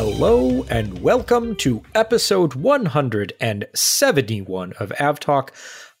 [0.00, 5.48] Hello and welcome to episode 171 of AvTalk.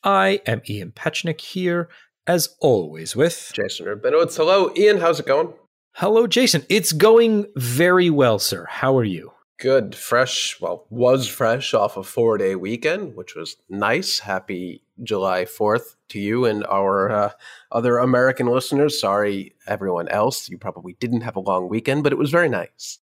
[0.04, 1.88] I am Ian Petchenik here,
[2.24, 4.36] as always, with Jason Rabinowitz.
[4.36, 5.00] Hello, Ian.
[5.00, 5.52] How's it going?
[5.94, 6.64] Hello, Jason.
[6.68, 8.66] It's going very well, sir.
[8.70, 9.32] How are you?
[9.58, 9.96] Good.
[9.96, 14.20] Fresh, well, was fresh off a four day weekend, which was nice.
[14.20, 17.30] Happy July 4th to you and our uh,
[17.72, 19.00] other American listeners.
[19.00, 20.48] Sorry, everyone else.
[20.48, 23.00] You probably didn't have a long weekend, but it was very nice.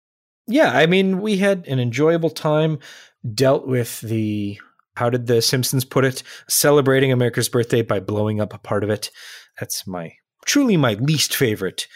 [0.48, 2.80] Yeah, I mean, we had an enjoyable time,
[3.34, 4.60] dealt with the,
[4.96, 6.22] how did the Simpsons put it?
[6.48, 9.10] Celebrating America's birthday by blowing up a part of it.
[9.60, 10.14] That's my,
[10.46, 11.88] truly my least favorite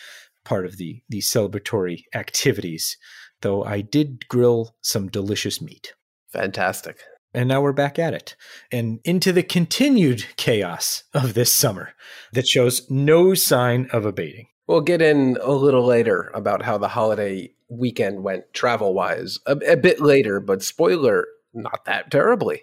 [0.44, 2.98] part of the, the celebratory activities
[3.42, 5.94] though I did grill some delicious meat.
[6.32, 7.00] Fantastic.
[7.34, 8.36] And now we're back at it
[8.72, 11.94] and into the continued chaos of this summer
[12.34, 14.48] that shows no sign of abating.
[14.68, 19.56] We'll get in a little later about how the holiday weekend went travel wise a,
[19.68, 22.62] a bit later, but spoiler, not that terribly.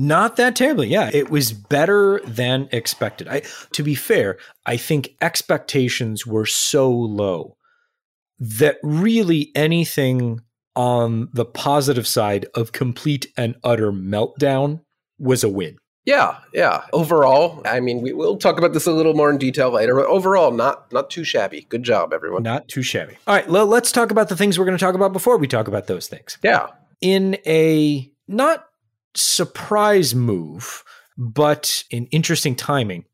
[0.00, 0.88] Not that terribly.
[0.88, 3.26] Yeah, it was better than expected.
[3.26, 3.42] I
[3.72, 7.56] to be fair, I think expectations were so low
[8.38, 10.40] that really anything
[10.76, 14.80] on the positive side of complete and utter meltdown
[15.18, 15.76] was a win.
[16.08, 16.84] Yeah, yeah.
[16.94, 20.06] Overall, I mean, we, will talk about this a little more in detail later, but
[20.06, 21.66] overall, not not too shabby.
[21.68, 22.42] Good job, everyone.
[22.42, 23.18] Not too shabby.
[23.26, 25.46] All right, well, let's talk about the things we're going to talk about before we
[25.46, 26.38] talk about those things.
[26.42, 26.68] Yeah.
[27.02, 28.64] In a not
[29.14, 30.82] surprise move,
[31.18, 33.04] but in interesting timing,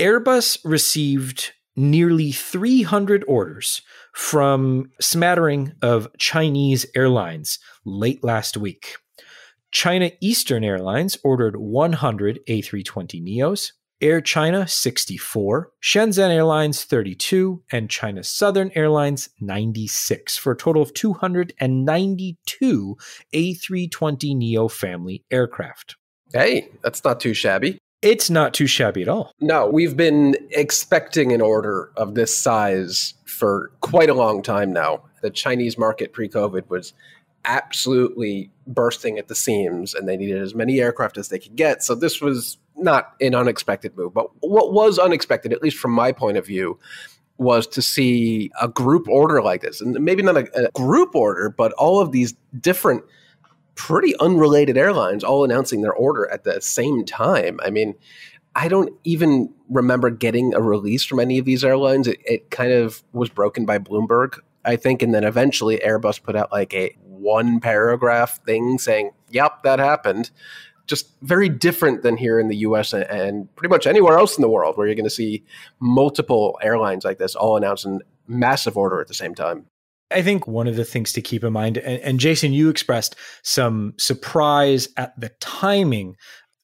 [0.00, 3.80] Airbus received nearly 300 orders
[4.12, 8.96] from smattering of Chinese airlines late last week.
[9.70, 18.24] China Eastern Airlines ordered 100 A320 Neos, Air China 64, Shenzhen Airlines 32, and China
[18.24, 22.96] Southern Airlines 96 for a total of 292
[23.32, 25.96] A320 Neo family aircraft.
[26.32, 27.78] Hey, that's not too shabby.
[28.02, 29.34] It's not too shabby at all.
[29.40, 35.02] No, we've been expecting an order of this size for quite a long time now.
[35.20, 36.94] The Chinese market pre COVID was
[37.44, 41.82] absolutely bursting at the seams and they needed as many aircraft as they could get.
[41.82, 44.14] So this was not an unexpected move.
[44.14, 46.78] But what was unexpected, at least from my point of view,
[47.38, 49.80] was to see a group order like this.
[49.80, 53.02] And maybe not a, a group order, but all of these different
[53.74, 57.58] pretty unrelated airlines all announcing their order at the same time.
[57.62, 57.94] I mean,
[58.54, 62.06] I don't even remember getting a release from any of these airlines.
[62.06, 66.36] It, it, kind of was broken by Bloomberg, I think, and then eventually Airbus put
[66.36, 70.30] out like a one paragraph thing saying, "Yep, that happened."
[70.86, 72.92] Just very different than here in the U.S.
[72.92, 75.44] and, pretty much anywhere else in the world, where you're going to see
[75.78, 79.66] multiple airlines like this all announcing massive order at the same time.
[80.10, 83.14] I think one of the things to keep in mind, and, and, Jason, you expressed
[83.42, 86.16] some surprise at the timing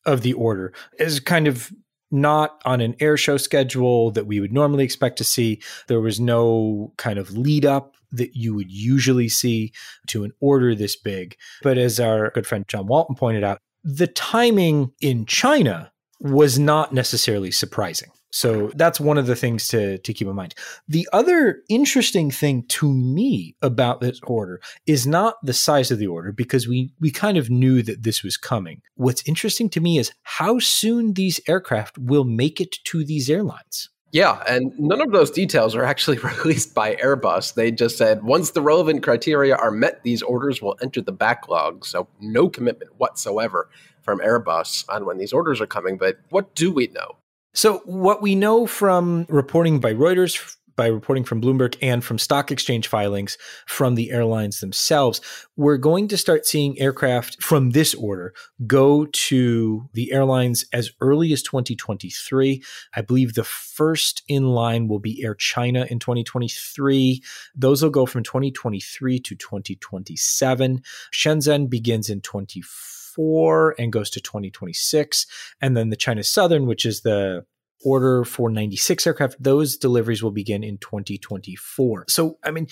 [0.05, 1.71] of the order, is kind of
[2.11, 5.61] not on an air show schedule that we would normally expect to see.
[5.89, 9.73] There was no kind of lead up that you would usually see
[10.09, 11.37] to an order this big.
[11.63, 16.93] But as our good friend John Walton pointed out, the timing in China was not
[16.93, 18.11] necessarily surprising.
[18.37, 20.55] So that's one of the things to, to keep in mind.
[20.87, 26.09] The other interesting thing to me about this order is not the size of the
[26.09, 28.83] order because we, we kind of knew that this was coming.
[28.97, 33.89] What's interesting to me is how soon these aircraft will make it to these airlines.
[34.13, 37.55] Yeah, and none of those details are actually released by Airbus.
[37.55, 41.87] They just said once the relevant criteria are met, these orders will enter the backlog.
[41.87, 43.71] So no commitment whatsoever
[44.03, 45.97] from Airbus on when these orders are coming.
[45.97, 47.17] But what do we know?
[47.57, 52.53] So, what we know from reporting by Reuters, by reporting from Bloomberg, and from stock
[52.53, 55.23] exchange filings from the airlines themselves,
[55.57, 58.35] we're going to start seeing aircraft from this order
[58.67, 62.63] go to the airlines as early as 2023.
[62.95, 67.23] I believe the first in line will be Air China in 2023.
[67.55, 70.83] Those will go from 2023 to 2027.
[71.11, 75.27] Shenzhen begins in 2024 2024 and goes to 2026.
[75.61, 77.45] And then the China Southern, which is the
[77.85, 82.07] order for 96 aircraft, those deliveries will begin in 2024.
[82.09, 82.69] So, I mean,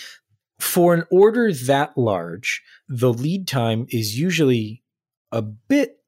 [0.59, 4.83] for an order that large, the lead time is usually
[5.33, 5.99] a bit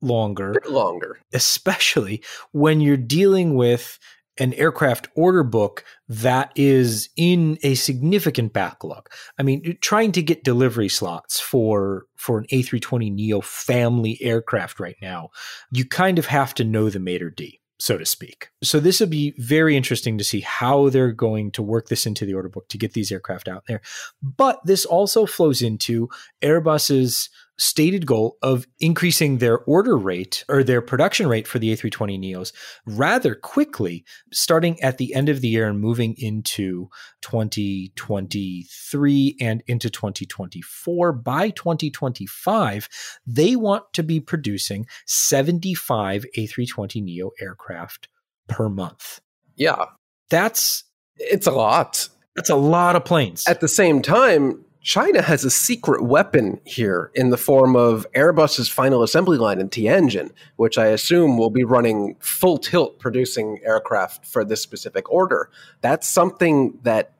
[0.00, 0.50] longer.
[0.50, 1.18] A bit longer.
[1.32, 2.22] Especially
[2.52, 3.98] when you're dealing with
[4.38, 9.08] an aircraft order book that is in a significant backlog.
[9.38, 14.96] I mean, trying to get delivery slots for for an A320 Neo family aircraft right
[15.00, 15.30] now,
[15.70, 17.60] you kind of have to know the Mater D.
[17.78, 18.48] so to speak.
[18.62, 22.24] So this will be very interesting to see how they're going to work this into
[22.24, 23.82] the order book to get these aircraft out there.
[24.22, 26.08] But this also flows into
[26.42, 32.18] Airbus's stated goal of increasing their order rate or their production rate for the A320
[32.18, 32.52] Neos
[32.86, 36.88] rather quickly, starting at the end of the year and moving into
[37.22, 41.12] 2023 and into 2024.
[41.12, 42.88] By 2025,
[43.26, 48.08] they want to be producing 75 A320 Neo aircraft
[48.48, 49.20] per month.
[49.56, 49.86] Yeah.
[50.28, 50.84] That's
[51.16, 52.08] it's a lot.
[52.34, 53.44] That's a lot of planes.
[53.48, 58.68] At the same time, China has a secret weapon here in the form of Airbus's
[58.68, 64.24] final assembly line in Tianjin, which I assume will be running full tilt producing aircraft
[64.24, 65.50] for this specific order.
[65.80, 67.14] That's something that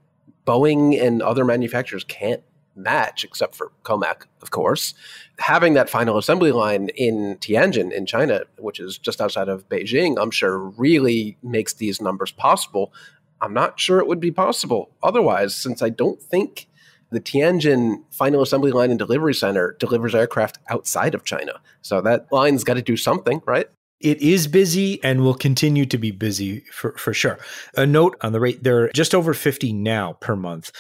[0.47, 2.41] Boeing and other manufacturers can't
[2.77, 4.95] match, except for Comac, of course.
[5.41, 10.23] Having that final assembly line in Tianjin, in China, which is just outside of Beijing,
[10.23, 12.93] I'm sure really makes these numbers possible.
[13.41, 16.69] I'm not sure it would be possible otherwise, since I don't think
[17.11, 21.61] the Tianjin final assembly line and delivery center delivers aircraft outside of China.
[21.83, 23.69] So that line's got to do something, right?
[24.01, 27.39] It is busy and will continue to be busy for, for sure.
[27.77, 30.71] A note on the rate, they're just over 50 now per month.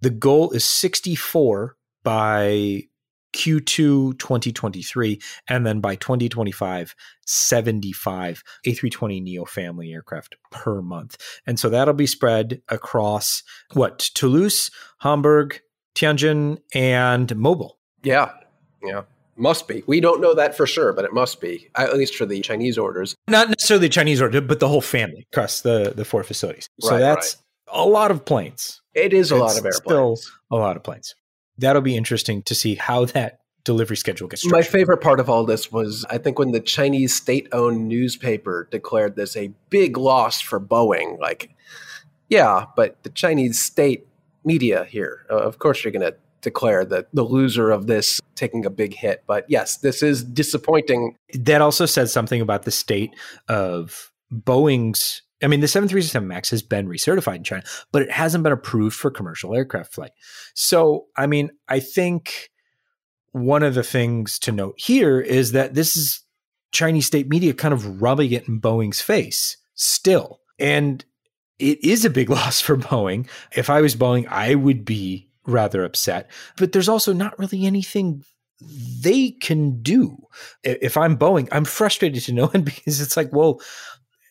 [0.00, 2.82] The goal is 64 by
[3.36, 6.94] Q2 2023, and then by 2025,
[7.26, 11.16] 75 A320 Neo family aircraft per month.
[11.46, 13.42] And so that'll be spread across
[13.74, 13.98] what?
[13.98, 14.70] Toulouse,
[15.00, 15.60] Hamburg,
[15.96, 17.78] Tianjin, and Mobile.
[18.02, 18.30] Yeah.
[18.82, 19.02] Yeah.
[19.36, 19.82] Must be.
[19.86, 22.78] We don't know that for sure, but it must be, at least for the Chinese
[22.78, 23.14] orders.
[23.28, 26.68] Not necessarily the Chinese order, but the whole family across the, the four facilities.
[26.80, 27.36] So right, that's
[27.68, 27.78] right.
[27.78, 28.80] a lot of planes.
[28.94, 30.22] It is a it's lot of airplanes.
[30.22, 31.14] Still a lot of planes.
[31.58, 34.72] That'll be interesting to see how that delivery schedule gets structured.
[34.72, 38.68] My favorite part of all this was I think when the Chinese state owned newspaper
[38.70, 41.18] declared this a big loss for Boeing.
[41.18, 41.50] Like,
[42.30, 44.06] yeah, but the Chinese state
[44.46, 45.26] media here.
[45.30, 48.94] Uh, of course, you're going to declare that the loser of this taking a big
[48.94, 49.24] hit.
[49.26, 51.16] But yes, this is disappointing.
[51.34, 53.10] That also says something about the state
[53.48, 55.22] of Boeing's.
[55.42, 57.62] I mean, the 737 MAX has been recertified in China,
[57.92, 60.12] but it hasn't been approved for commercial aircraft flight.
[60.54, 62.50] So, I mean, I think
[63.32, 66.22] one of the things to note here is that this is
[66.72, 70.40] Chinese state media kind of rubbing it in Boeing's face still.
[70.58, 71.04] And
[71.58, 73.28] it is a big loss for Boeing.
[73.54, 76.30] If I was Boeing, I would be rather upset.
[76.56, 78.24] But there's also not really anything
[78.60, 80.16] they can do.
[80.62, 83.60] If I'm Boeing, I'm frustrated to no end because it's like, well,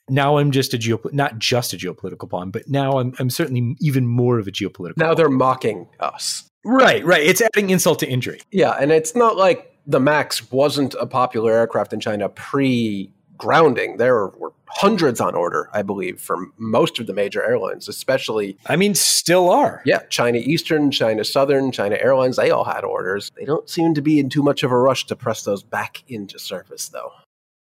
[0.10, 3.76] now I'm just a geo not just a geopolitical pawn, but now I'm I'm certainly
[3.80, 4.98] even more of a geopolitical.
[4.98, 6.50] Now they're mocking us.
[6.64, 7.24] Right, right.
[7.24, 8.42] It's adding insult to injury.
[8.52, 13.98] Yeah, and it's not like the Max wasn't a popular aircraft in China pre grounding.
[13.98, 18.58] There were hundreds on order, I believe, for most of the major airlines, especially.
[18.66, 19.82] I mean, still are.
[19.86, 23.32] Yeah, China Eastern, China Southern, China Airlines, they all had orders.
[23.38, 26.04] They don't seem to be in too much of a rush to press those back
[26.08, 27.12] into service, though.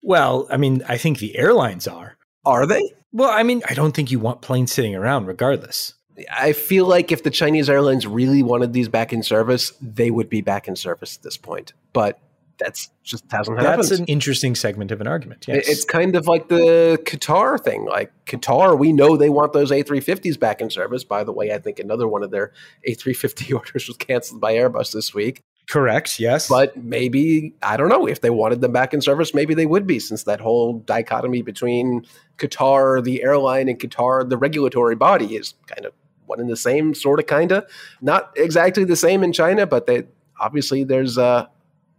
[0.01, 2.18] Well, I mean, I think the airlines are.
[2.45, 2.94] Are they?
[3.13, 5.94] Well, I mean, I don't think you want planes sitting around regardless.
[6.31, 10.30] I feel like if the Chinese airlines really wanted these back in service, they would
[10.30, 11.74] be back in service at this point.
[11.94, 12.19] But
[12.63, 13.89] that's just hasn't that's happened.
[13.89, 15.45] That's an interesting segment of an argument.
[15.48, 15.68] Yes.
[15.68, 17.86] It's kind of like the Qatar thing.
[17.86, 21.04] Like Qatar, we know they want those A350s back in service.
[21.04, 22.54] By the way, I think another one of their
[22.87, 25.42] A350 orders was canceled by Airbus this week.
[25.69, 26.49] Correct, yes.
[26.49, 29.87] But maybe, I don't know, if they wanted them back in service, maybe they would
[29.87, 32.06] be, since that whole dichotomy between
[32.37, 35.94] Qatar, the airline, and Qatar, the regulatory body, is kind of
[36.26, 37.66] one and the same, sort of, kind of.
[38.02, 40.04] Not exactly the same in China, but they,
[40.37, 41.49] obviously there's a,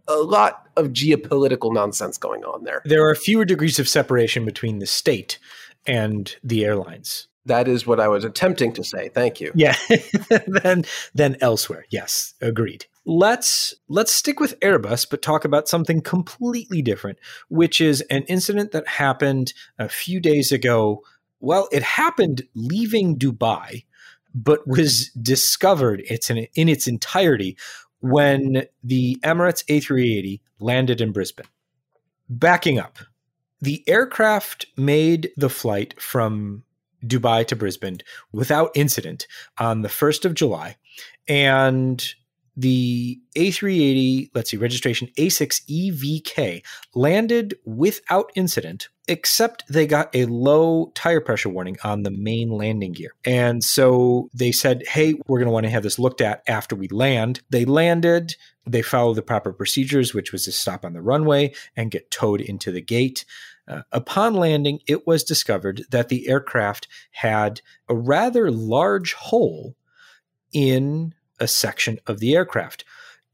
[0.07, 2.81] a lot of geopolitical nonsense going on there.
[2.85, 5.39] There are fewer degrees of separation between the state
[5.85, 7.27] and the airlines.
[7.45, 9.09] That is what I was attempting to say.
[9.09, 9.51] Thank you.
[9.53, 9.75] Yeah.
[10.47, 10.83] then
[11.13, 11.85] than elsewhere.
[11.89, 12.85] Yes, agreed.
[13.05, 17.19] Let's let's stick with Airbus but talk about something completely different,
[17.49, 21.03] which is an incident that happened a few days ago.
[21.39, 23.83] Well, it happened leaving Dubai
[24.35, 27.57] but was discovered it's in, in its entirety
[28.09, 31.47] when the Emirates A380 landed in Brisbane.
[32.29, 32.99] Backing up,
[33.61, 36.63] the aircraft made the flight from
[37.03, 37.99] Dubai to Brisbane
[38.31, 40.75] without incident on the 1st of July.
[41.27, 42.03] And
[42.57, 51.19] the A380, let's see, registration A6EVK landed without incident, except they got a low tire
[51.19, 53.13] pressure warning on the main landing gear.
[53.25, 56.75] And so they said, hey, we're going to want to have this looked at after
[56.75, 57.41] we land.
[57.49, 58.35] They landed,
[58.65, 62.41] they followed the proper procedures, which was to stop on the runway and get towed
[62.41, 63.25] into the gate.
[63.67, 69.75] Uh, upon landing, it was discovered that the aircraft had a rather large hole
[70.53, 72.85] in a section of the aircraft.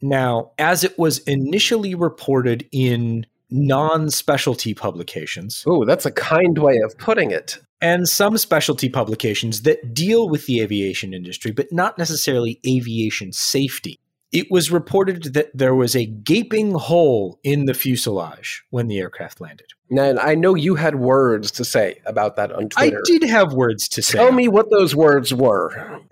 [0.01, 5.63] Now, as it was initially reported in non specialty publications.
[5.67, 7.57] Oh, that's a kind way of putting it.
[7.81, 13.99] And some specialty publications that deal with the aviation industry, but not necessarily aviation safety.
[14.31, 19.41] It was reported that there was a gaping hole in the fuselage when the aircraft
[19.41, 19.67] landed.
[19.89, 22.97] And I know you had words to say about that on Twitter.
[22.97, 24.19] I did have words to say.
[24.19, 25.99] Tell me what those words were.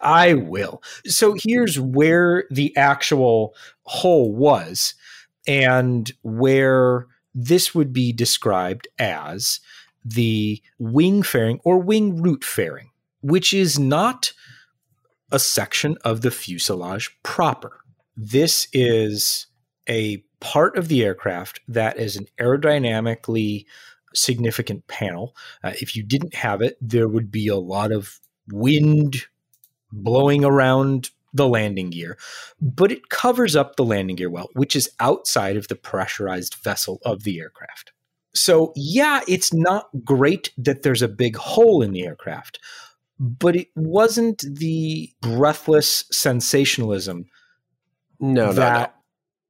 [0.00, 0.82] I will.
[1.06, 4.94] So here's where the actual hole was
[5.46, 9.60] and where this would be described as
[10.04, 14.32] the wing fairing or wing root fairing, which is not
[15.30, 17.78] a section of the fuselage proper.
[18.16, 19.46] This is
[19.88, 23.64] a part of the aircraft that is an aerodynamically
[24.14, 25.34] significant panel.
[25.64, 29.24] Uh, if you didn't have it, there would be a lot of wind
[29.92, 32.18] blowing around the landing gear,
[32.60, 37.00] but it covers up the landing gear well, which is outside of the pressurized vessel
[37.04, 37.92] of the aircraft.
[38.34, 42.58] So, yeah, it's not great that there's a big hole in the aircraft,
[43.18, 47.26] but it wasn't the breathless sensationalism
[48.20, 48.94] no, that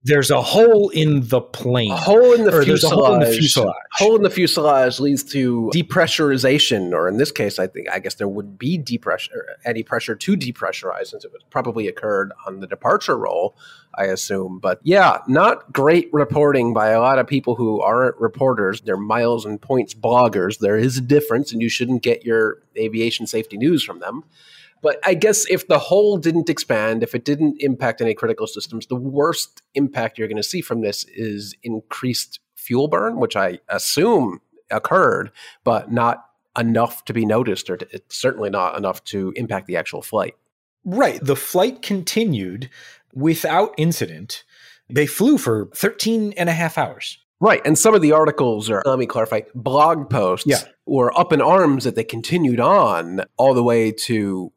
[0.05, 1.93] there's a hole in the plane.
[1.93, 2.93] A hole in the fuselage.
[2.93, 3.75] A hole in the fuselage.
[3.93, 8.15] Hole in the fuselage leads to depressurization, or in this case, I think I guess
[8.15, 12.67] there would be depressure, any pressure to depressurize, since it was probably occurred on the
[12.67, 13.57] departure roll,
[13.95, 14.59] I assume.
[14.59, 18.81] But yeah, not great reporting by a lot of people who aren't reporters.
[18.81, 20.59] They're miles and points bloggers.
[20.59, 24.25] There is a difference, and you shouldn't get your aviation safety news from them.
[24.83, 28.87] But I guess if the hole didn't expand, if it didn't impact any critical systems,
[28.87, 33.61] the worst impact you're going to see from this is increased fuel burn, which I
[33.69, 35.31] assume occurred,
[35.65, 36.25] but not
[36.59, 40.35] enough to be noticed, or to, it's certainly not enough to impact the actual flight.
[40.85, 41.21] Right.
[41.23, 42.69] The flight continued
[43.15, 44.45] without incident.
[44.91, 47.19] They flew for 13 and a half hours.
[47.41, 47.61] Right.
[47.65, 50.62] And some of the articles are, let me clarify, blog posts yeah.
[50.87, 54.53] were up in arms that they continued on all the way to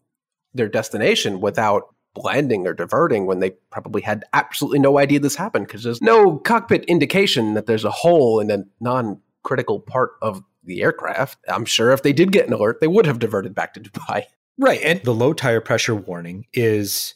[0.55, 5.67] their destination without landing or diverting when they probably had absolutely no idea this happened
[5.67, 10.41] because there's no cockpit indication that there's a hole in a non critical part of
[10.63, 11.37] the aircraft.
[11.47, 14.23] I'm sure if they did get an alert, they would have diverted back to Dubai.
[14.57, 14.79] Right.
[14.83, 17.13] And the low tire pressure warning is,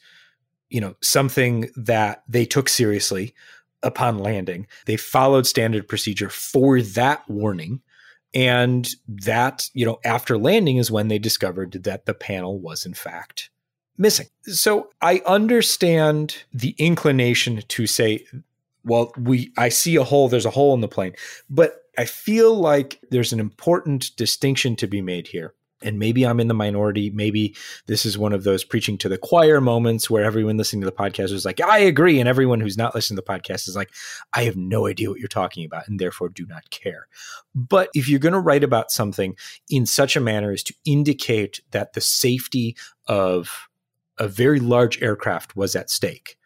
[0.69, 3.33] you know, something that they took seriously
[3.81, 4.67] upon landing.
[4.87, 7.79] They followed standard procedure for that warning.
[8.33, 12.93] And that, you know, after landing is when they discovered that the panel was in
[12.93, 13.49] fact
[13.97, 14.27] missing.
[14.43, 18.25] So I understand the inclination to say,
[18.83, 21.13] well, we I see a hole, there's a hole in the plane.
[21.49, 26.39] But I feel like there's an important distinction to be made here and maybe I'm
[26.39, 27.09] in the minority.
[27.09, 27.55] Maybe
[27.87, 30.91] this is one of those preaching to the choir moments where everyone listening to the
[30.91, 32.19] podcast is like, I agree.
[32.19, 33.91] And everyone who's not listening to the podcast is like,
[34.33, 37.07] I have no idea what you're talking about and therefore do not care.
[37.55, 39.35] But if you're going to write about something
[39.69, 42.75] in such a manner as to indicate that the safety
[43.07, 43.67] of
[44.17, 46.37] a very large aircraft was at stake,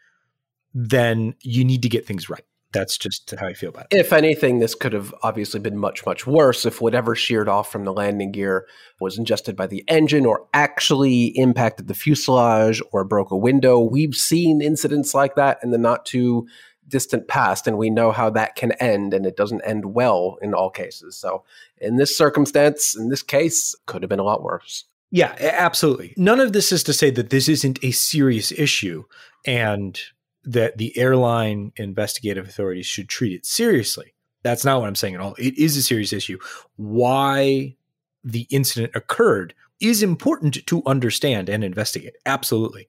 [0.74, 3.98] then you need to get things right that's just how I feel about it.
[3.98, 7.86] If anything, this could have obviously been much, much worse if whatever sheared off from
[7.86, 8.68] the landing gear
[9.00, 13.80] was ingested by the engine or actually impacted the fuselage or broke a window.
[13.80, 16.48] We've seen incidents like that in the not too
[16.88, 20.54] distant past, and we know how that can end, and it doesn't end well in
[20.54, 21.16] all cases.
[21.16, 21.44] So,
[21.78, 24.86] in this circumstance, in this case, could have been a lot worse.
[25.10, 26.14] Yeah, absolutely.
[26.18, 29.04] None of this is to say that this isn't a serious issue
[29.46, 30.00] and
[30.44, 34.14] that the airline investigative authorities should treat it seriously.
[34.44, 35.36] That's not what I'm saying at all.
[35.38, 36.38] It is a serious issue.
[36.76, 37.76] Why
[38.24, 42.16] the incident occurred is important to understand and investigate.
[42.26, 42.88] Absolutely.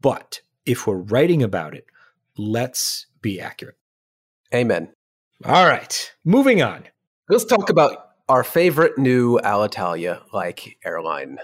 [0.00, 1.86] But if we're writing about it,
[2.36, 3.76] let's be accurate.
[4.54, 4.92] Amen.
[5.44, 6.12] All right.
[6.24, 6.84] Moving on.
[7.28, 11.38] Let's talk about our favorite new Alitalia like airline.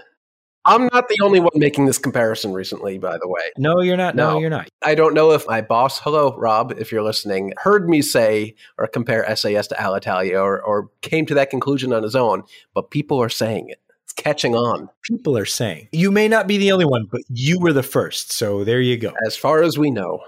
[0.66, 3.42] I'm not the only one making this comparison recently, by the way.
[3.58, 4.14] No, you're not.
[4.14, 4.68] No, no, you're not.
[4.82, 8.86] I don't know if my boss, hello, Rob, if you're listening, heard me say or
[8.86, 13.20] compare SAS to Alitalia or, or came to that conclusion on his own, but people
[13.22, 13.80] are saying it.
[14.04, 14.88] It's catching on.
[15.02, 15.88] People are saying.
[15.92, 18.32] You may not be the only one, but you were the first.
[18.32, 19.12] So there you go.
[19.26, 20.20] As far as we know.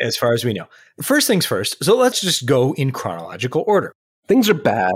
[0.00, 0.66] As far as we know.
[1.02, 1.84] First things first.
[1.84, 3.92] So let's just go in chronological order.
[4.26, 4.94] Things are bad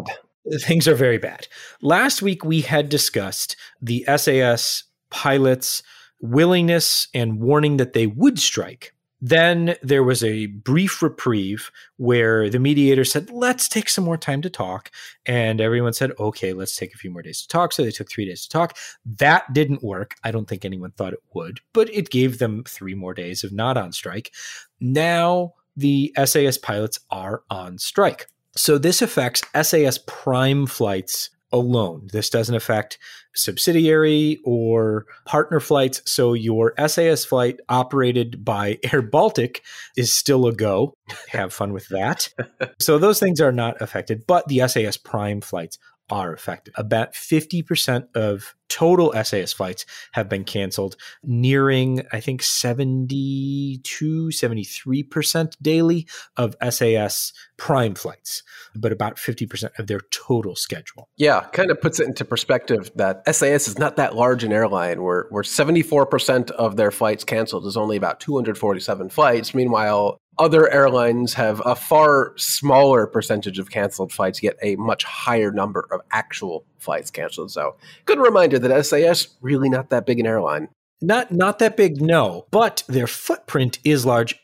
[0.54, 1.48] things are very bad.
[1.80, 5.82] Last week we had discussed the SAS pilots'
[6.20, 12.58] willingness and warning that they would strike Then there was a brief reprieve where the
[12.58, 14.90] mediator said, let's take some more time to talk.
[15.24, 17.72] And everyone said, okay, let's take a few more days to talk.
[17.72, 18.76] So they took three days to talk.
[19.18, 20.16] That didn't work.
[20.22, 23.52] I don't think anyone thought it would, but it gave them three more days of
[23.52, 24.32] not on strike.
[24.80, 28.26] Now the SAS pilots are on strike.
[28.54, 32.08] So this affects SAS prime flights alone.
[32.12, 32.98] This doesn't affect
[33.34, 36.02] subsidiary or partner flights.
[36.04, 39.62] So your SAS flight operated by Air Baltic
[39.96, 40.94] is still a go.
[41.28, 42.28] Have fun with that.
[42.80, 45.78] so those things are not affected, but the SAS prime flights
[46.10, 46.74] are affected.
[46.76, 56.06] About 50% of total SAS flights have been canceled, nearing, I think, 72, 73% daily
[56.36, 58.42] of SAS prime flights,
[58.74, 61.08] but about 50% of their total schedule.
[61.16, 65.02] Yeah, kind of puts it into perspective that SAS is not that large an airline
[65.02, 69.54] where, where 74% of their flights canceled is only about 247 flights.
[69.54, 75.50] Meanwhile, other airlines have a far smaller percentage of canceled flights, yet a much higher
[75.50, 77.50] number of actual flights canceled.
[77.50, 80.68] So, good reminder that SAS really not that big an airline.
[81.00, 84.34] Not not that big, no, but their footprint is large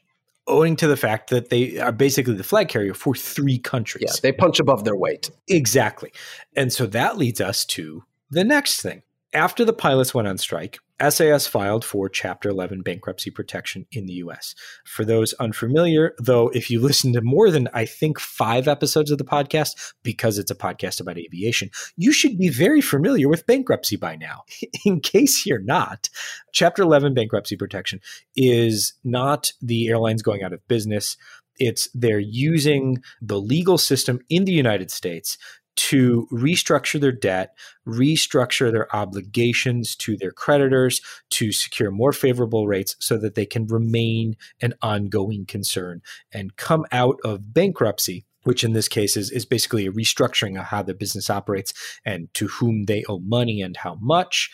[0.47, 4.05] owing to the fact that they are basically the flag carrier for three countries.
[4.07, 5.31] Yeah, they punch above their weight.
[5.49, 6.13] Exactly.
[6.57, 9.03] And so that leads us to the next thing.
[9.33, 10.79] After the pilots went on strike,
[11.11, 14.55] SAS filed for Chapter 11 bankruptcy protection in the US.
[14.85, 19.19] For those unfamiliar, though, if you listen to more than, I think, five episodes of
[19.19, 23.97] the podcast, because it's a podcast about aviation, you should be very familiar with bankruptcy
[23.97, 24.43] by now.
[24.85, 26.09] In case you're not,
[26.53, 28.01] Chapter 11 bankruptcy protection
[28.37, 31.17] is not the airlines going out of business.
[31.59, 35.39] It's they're using the legal system in the United States
[35.77, 41.01] to restructure their debt, restructure their obligations to their creditors
[41.31, 46.03] to secure more favorable rates so that they can remain an ongoing concern
[46.33, 50.67] and come out of bankruptcy which in this case is, is basically a restructuring of
[50.67, 51.73] how the business operates
[52.05, 54.51] and to whom they owe money and how much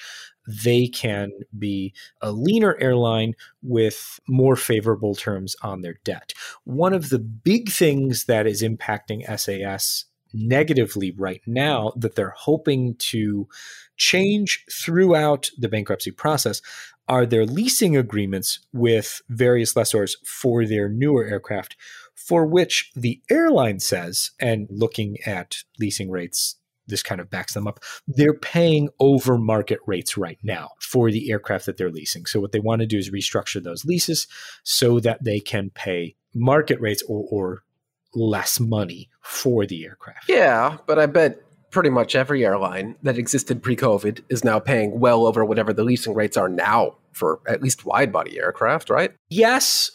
[0.47, 6.33] they can be a leaner airline with more favorable terms on their debt.
[6.65, 12.95] One of the big things that is impacting SAS negatively right now that they're hoping
[12.97, 13.49] to
[13.97, 16.63] change throughout the bankruptcy process
[17.09, 21.77] are their leasing agreements with various lessors for their newer aircraft,
[22.15, 27.67] for which the airline says, and looking at leasing rates, this kind of backs them
[27.67, 27.81] up.
[28.07, 32.27] They're paying over market rates right now for the aircraft that they're leasing.
[32.27, 34.27] So, what they want to do is restructure those leases
[34.63, 37.63] so that they can pay market rates or, or
[38.15, 40.29] less money for the aircraft.
[40.29, 41.41] Yeah, but I bet
[41.71, 46.15] pretty much every airline that existed pre-COVID is now paying well over whatever the leasing
[46.15, 49.13] rates are now for at least wide body aircraft, right?
[49.29, 49.91] Yes.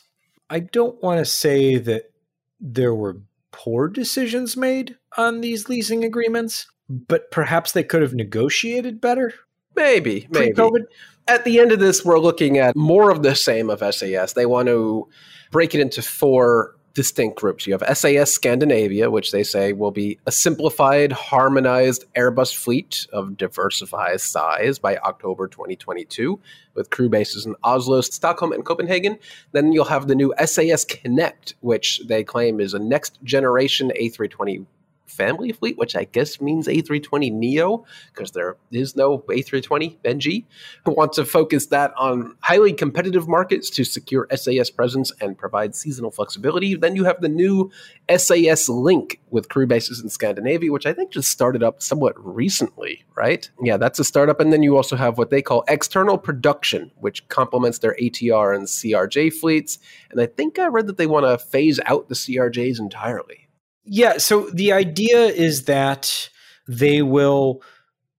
[0.50, 2.12] I don't want to say that
[2.60, 3.22] there were
[3.52, 9.34] poor decisions made on these leasing agreements, but perhaps they could have negotiated better.
[9.76, 10.54] Maybe, maybe.
[10.54, 10.84] Pre-COVID.
[11.28, 14.34] At the end of this, we're looking at more of the same of SAS.
[14.34, 15.08] They want to
[15.52, 17.66] break it into four distinct groups.
[17.66, 23.36] You have SAS Scandinavia, which they say will be a simplified, harmonized Airbus fleet of
[23.38, 26.40] diversified size by October 2022,
[26.76, 29.18] with crew bases in Oslo, Stockholm, and Copenhagen.
[29.54, 34.66] Then you'll have the new SAS Connect, which they claim is a next generation A320
[35.06, 40.46] family fleet, which I guess means A320 Neo, because there is no A320 NG,
[40.86, 46.12] want to focus that on highly competitive markets to secure SAS presence and provide seasonal
[46.12, 46.76] flexibility.
[46.76, 47.72] Then you have the new
[48.16, 53.04] SAS Link with crew bases in Scandinavia, which I think just started up somewhat recently,
[53.16, 53.50] right?
[53.62, 54.40] Yeah, that's a startup.
[54.40, 58.66] And then you also have what they call external production, which complements their ATR and
[58.66, 59.80] CRJ fleets.
[60.12, 63.43] And I think I read that they want to phase out the CRJs entirely.
[63.86, 64.18] Yeah.
[64.18, 66.30] So the idea is that
[66.68, 67.62] they will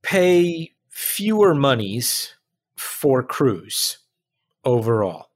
[0.03, 2.35] pay fewer monies
[2.77, 3.99] for crews
[4.65, 5.31] overall.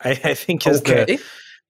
[0.00, 1.04] I, I think is okay.
[1.04, 1.22] the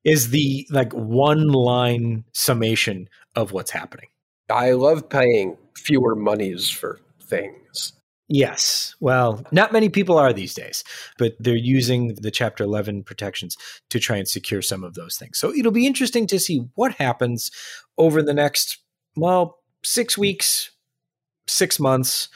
[0.04, 4.08] is the like one line summation of what's happening.
[4.50, 7.94] I love paying fewer monies for things.
[8.28, 8.94] Yes.
[9.00, 10.82] Well, not many people are these days,
[11.18, 13.56] but they're using the Chapter 11 protections
[13.90, 15.38] to try and secure some of those things.
[15.38, 17.50] So it'll be interesting to see what happens
[17.98, 18.78] over the next,
[19.14, 20.70] well, six weeks,
[21.46, 22.28] six months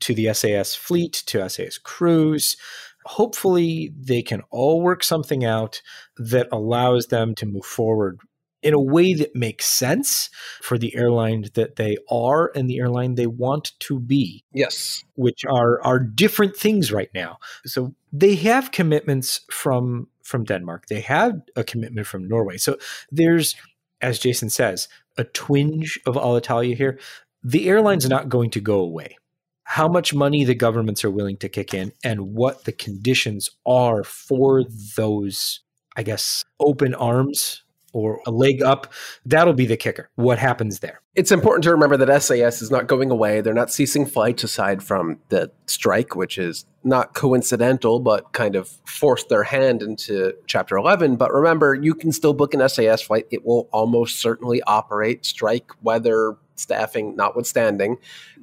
[0.00, 2.56] to the SAS fleet, to SAS crews.
[3.04, 5.82] Hopefully, they can all work something out
[6.16, 8.18] that allows them to move forward
[8.64, 10.30] in a way that makes sense
[10.62, 14.42] for the airline that they are and the airline they want to be.
[14.52, 15.04] Yes.
[15.14, 17.38] Which are are different things right now.
[17.66, 20.86] So they have commitments from from Denmark.
[20.86, 22.56] They have a commitment from Norway.
[22.56, 22.78] So
[23.12, 23.54] there's,
[24.00, 26.98] as Jason says, a twinge of Alitalia here.
[27.42, 29.18] The airline's not going to go away.
[29.64, 34.02] How much money the governments are willing to kick in and what the conditions are
[34.02, 34.64] for
[34.96, 35.60] those,
[35.94, 37.63] I guess, open arms
[37.94, 38.92] or a leg up,
[39.24, 40.10] that'll be the kicker.
[40.16, 41.00] What happens there?
[41.14, 43.40] It's important to remember that SAS is not going away.
[43.40, 48.68] They're not ceasing flights aside from the strike, which is not coincidental, but kind of
[48.84, 51.16] forced their hand into Chapter 11.
[51.16, 53.26] But remember, you can still book an SAS flight.
[53.30, 57.98] It will almost certainly operate, strike, weather, staffing notwithstanding.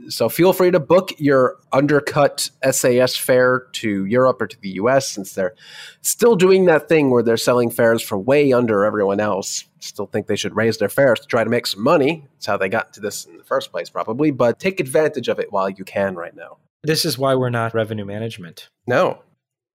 [0.09, 5.09] So feel free to book your undercut SAS fare to Europe or to the US
[5.09, 5.55] since they're
[6.01, 9.65] still doing that thing where they're selling fares for way under everyone else.
[9.79, 12.27] Still think they should raise their fares to try to make some money.
[12.33, 14.31] That's how they got into this in the first place, probably.
[14.31, 16.57] But take advantage of it while you can right now.
[16.83, 18.69] This is why we're not revenue management.
[18.87, 19.23] No.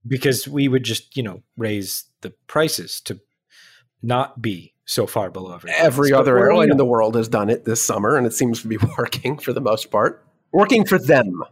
[0.07, 3.21] Because we would just, you know, raise the prices to
[4.03, 5.79] not be so far below everything.
[5.79, 6.21] Every else.
[6.21, 8.79] other airline in the world has done it this summer, and it seems to be
[8.99, 10.25] working for the most part.
[10.53, 11.43] Working for them,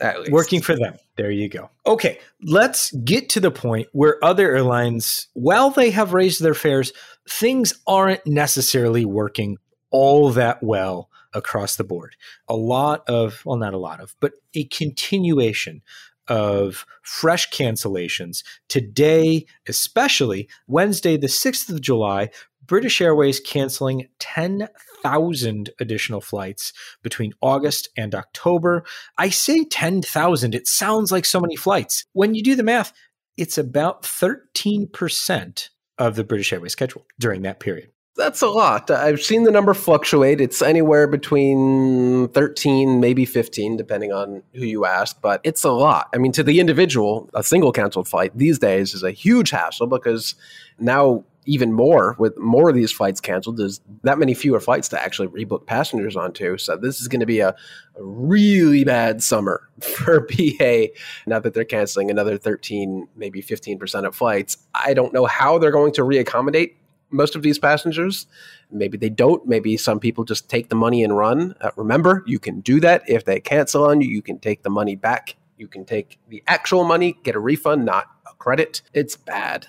[0.00, 0.32] at least.
[0.32, 0.96] Working for them.
[1.16, 1.70] There you go.
[1.86, 6.92] Okay, let's get to the point where other airlines, while they have raised their fares,
[7.28, 9.58] things aren't necessarily working
[9.90, 12.16] all that well across the board.
[12.48, 15.82] A lot of, well, not a lot of, but a continuation
[16.28, 18.42] of fresh cancellations.
[18.68, 22.30] Today, especially Wednesday, the 6th of July,
[22.66, 26.72] British Airways canceling 10,000 additional flights
[27.02, 28.84] between August and October.
[29.18, 32.04] I say 10,000, it sounds like so many flights.
[32.12, 32.92] When you do the math,
[33.36, 37.90] it's about 13% of the British Airways schedule during that period.
[38.16, 38.92] That's a lot.
[38.92, 40.40] I've seen the number fluctuate.
[40.40, 46.10] It's anywhere between 13, maybe 15, depending on who you ask, but it's a lot.
[46.14, 49.88] I mean, to the individual, a single canceled flight these days is a huge hassle
[49.88, 50.36] because
[50.78, 53.56] now even more with more of these flights canceled.
[53.56, 56.56] There's that many fewer flights to actually rebook passengers onto.
[56.58, 57.54] So this is going to be a, a,
[58.02, 60.88] really bad summer for BA.
[61.26, 64.58] now that they're canceling another 13, maybe 15% of flights.
[64.74, 66.74] I don't know how they're going to reaccommodate
[67.10, 68.26] most of these passengers.
[68.70, 69.46] Maybe they don't.
[69.46, 71.54] Maybe some people just take the money and run.
[71.60, 73.02] Uh, remember, you can do that.
[73.06, 75.36] If they cancel on you, you can take the money back.
[75.56, 78.82] You can take the actual money, get a refund, not a credit.
[78.92, 79.68] It's bad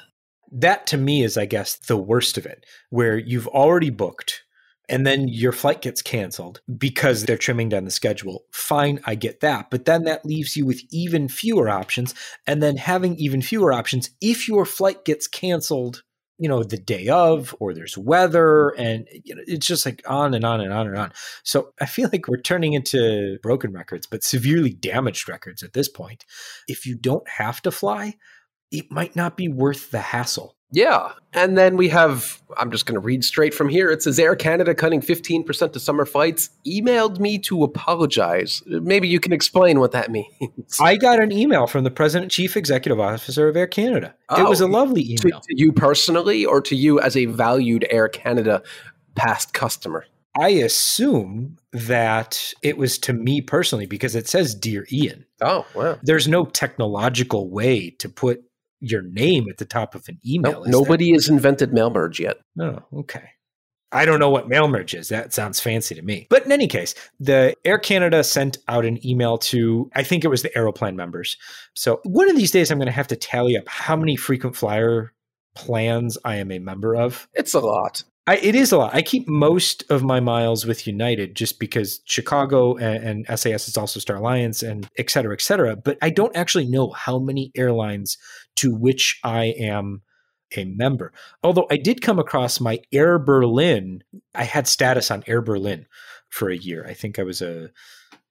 [0.51, 4.43] that to me is, I guess, the worst of it, where you've already booked
[4.89, 8.45] and then your flight gets canceled because they're trimming down the schedule.
[8.51, 9.69] Fine, I get that.
[9.69, 12.13] But then that leaves you with even fewer options.
[12.45, 16.03] And then having even fewer options, if your flight gets canceled,
[16.38, 20.34] you know, the day of, or there's weather, and you know, it's just like on
[20.34, 21.13] and on and on and on.
[21.43, 25.88] So I feel like we're turning into broken records, but severely damaged records at this
[25.88, 26.25] point.
[26.67, 28.15] If you don't have to fly,
[28.79, 30.55] it might not be worth the hassle.
[30.71, 31.13] Yeah.
[31.31, 33.89] And then we have, I'm just going to read straight from here.
[33.89, 38.61] It says Air Canada cutting 15% to summer flights, emailed me to apologize.
[38.65, 40.77] Maybe you can explain what that means.
[40.79, 44.15] I got an email from the President Chief Executive Officer of Air Canada.
[44.29, 45.39] Oh, it was a oh, lovely email.
[45.39, 48.61] To, to you personally or to you as a valued Air Canada
[49.15, 50.05] past customer?
[50.38, 55.25] I assume that it was to me personally because it says Dear Ian.
[55.41, 55.97] Oh, wow.
[56.03, 58.43] There's no technological way to put
[58.79, 60.63] your name at the top of an email.
[60.65, 62.38] No, nobody has invented mail merge yet.
[62.59, 63.29] Oh, okay.
[63.91, 65.09] I don't know what mail merge is.
[65.09, 66.27] That sounds fancy to me.
[66.29, 70.27] But in any case, the Air Canada sent out an email to, I think it
[70.27, 71.38] was the Aeroplan members.
[71.75, 74.55] So one of these days, I'm going to have to tally up how many frequent
[74.55, 75.13] flyer
[75.55, 77.29] plans I am a member of.
[77.33, 78.03] It's a lot.
[78.27, 78.95] I, it is a lot.
[78.95, 83.77] I keep most of my miles with United just because Chicago and, and, SAS is
[83.77, 85.75] also Star Alliance and et cetera, et cetera.
[85.75, 88.17] But I don't actually know how many airlines
[88.57, 90.01] to which I am
[90.55, 91.11] a member.
[91.43, 94.03] Although I did come across my Air Berlin.
[94.33, 95.85] I had status on Air Berlin
[96.29, 96.85] for a year.
[96.87, 97.71] I think I was a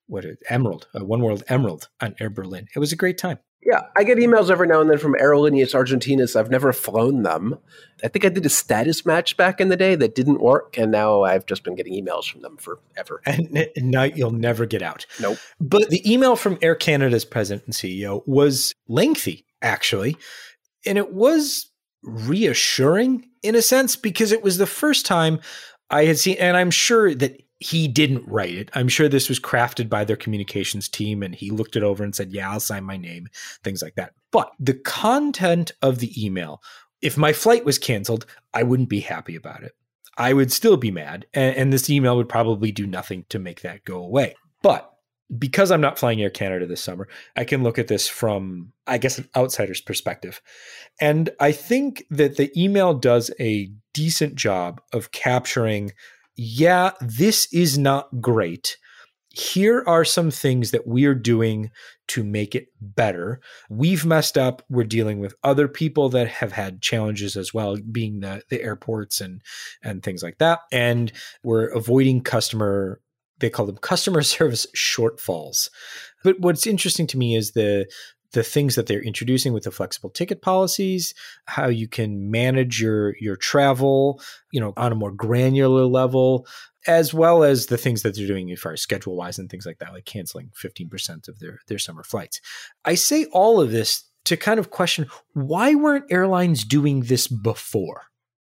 [0.06, 2.66] what a Emerald, a One World Emerald on Air Berlin.
[2.74, 3.38] It was a great time.
[3.66, 6.36] Yeah, I get emails every now and then from Aerolíneas Argentinas.
[6.36, 7.58] I've never flown them.
[8.02, 10.92] I think I did a status match back in the day that didn't work, and
[10.92, 13.22] now I've just been getting emails from them forever.
[13.26, 15.06] And now you'll never get out.
[15.18, 15.38] Nope.
[15.58, 20.16] But the email from Air Canada's president and CEO was lengthy, actually,
[20.86, 21.70] and it was
[22.02, 25.40] reassuring in a sense because it was the first time
[25.90, 28.70] I had seen, and I'm sure that he didn't write it.
[28.74, 32.14] I'm sure this was crafted by their communications team and he looked it over and
[32.14, 33.28] said, Yeah, I'll sign my name,
[33.62, 34.12] things like that.
[34.32, 36.62] But the content of the email,
[37.00, 39.72] if my flight was canceled, I wouldn't be happy about it.
[40.18, 41.26] I would still be mad.
[41.32, 44.34] And, and this email would probably do nothing to make that go away.
[44.62, 44.92] But
[45.38, 48.98] because I'm not flying Air Canada this summer, I can look at this from, I
[48.98, 50.40] guess, an outsider's perspective.
[51.00, 55.92] And I think that the email does a decent job of capturing,
[56.36, 58.76] yeah, this is not great.
[59.30, 61.70] Here are some things that we're doing
[62.08, 63.40] to make it better.
[63.68, 64.62] We've messed up.
[64.68, 69.20] We're dealing with other people that have had challenges as well, being the, the airports
[69.20, 69.42] and
[69.82, 70.60] and things like that.
[70.70, 73.00] And we're avoiding customer
[73.40, 75.68] they call them customer service shortfalls.
[76.22, 77.86] But what's interesting to me is the
[78.32, 81.14] the things that they're introducing with the flexible ticket policies,
[81.46, 84.20] how you can manage your your travel,
[84.52, 86.46] you know, on a more granular level,
[86.86, 89.64] as well as the things that they're doing as far as schedule wise and things
[89.64, 92.40] like that, like canceling 15% of their their summer flights.
[92.84, 98.02] I say all of this to kind of question why weren't airlines doing this before?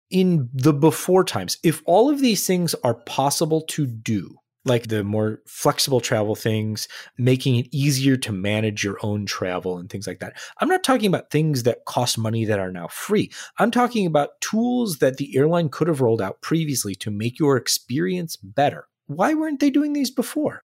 [0.10, 5.04] In the before times, if all of these things are possible to do, like the
[5.04, 10.20] more flexible travel things, making it easier to manage your own travel and things like
[10.20, 10.38] that.
[10.60, 13.32] I'm not talking about things that cost money that are now free.
[13.58, 17.58] I'm talking about tools that the airline could have rolled out previously to make your
[17.58, 18.88] experience better.
[19.08, 20.64] Why weren't they doing these before?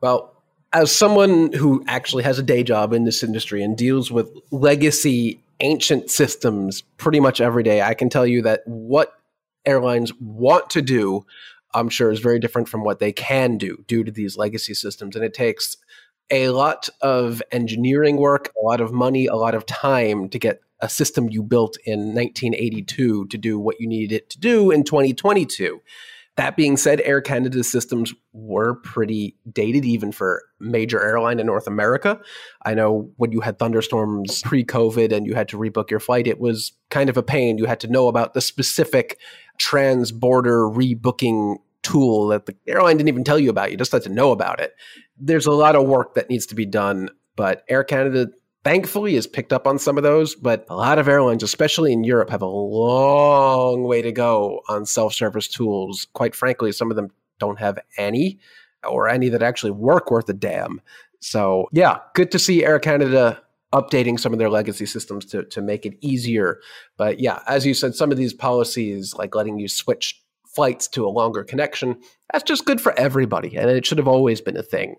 [0.00, 0.32] Well,
[0.72, 5.40] as someone who actually has a day job in this industry and deals with legacy
[5.60, 9.12] ancient systems pretty much every day, I can tell you that what
[9.64, 11.24] airlines want to do
[11.76, 15.14] I'm sure is very different from what they can do due to these legacy systems.
[15.14, 15.76] And it takes
[16.30, 20.60] a lot of engineering work, a lot of money, a lot of time to get
[20.80, 24.84] a system you built in 1982 to do what you needed it to do in
[24.84, 25.80] 2022.
[26.36, 31.66] That being said, Air Canada's systems were pretty dated, even for major airline in North
[31.66, 32.20] America.
[32.62, 36.26] I know when you had thunderstorms pre COVID and you had to rebook your flight,
[36.26, 37.56] it was kind of a pain.
[37.56, 39.18] You had to know about the specific
[39.56, 43.70] trans border rebooking tool that the airline didn't even tell you about.
[43.70, 44.74] You just had to know about it.
[45.18, 48.28] There's a lot of work that needs to be done, but Air Canada
[48.64, 52.02] thankfully has picked up on some of those, but a lot of airlines, especially in
[52.02, 56.06] Europe, have a long way to go on self-service tools.
[56.14, 58.40] Quite frankly, some of them don't have any
[58.88, 60.80] or any that actually work worth a damn.
[61.20, 63.40] So, yeah, good to see Air Canada
[63.72, 66.60] updating some of their legacy systems to, to make it easier.
[66.96, 70.22] But yeah, as you said, some of these policies, like letting you switch
[70.56, 72.00] flights to a longer connection.
[72.32, 74.96] That's just good for everybody, and it should have always been a thing.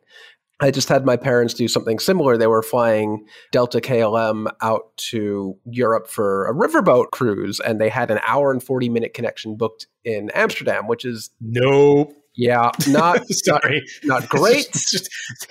[0.60, 2.36] I just had my parents do something similar.
[2.36, 8.10] They were flying Delta KLM out to Europe for a riverboat cruise, and they had
[8.10, 11.30] an hour and 40 minute connection booked in Amsterdam, which is.
[11.42, 12.14] Nope.
[12.40, 14.68] Yeah, not sorry, not, not great.
[14.70, 15.10] It's, just,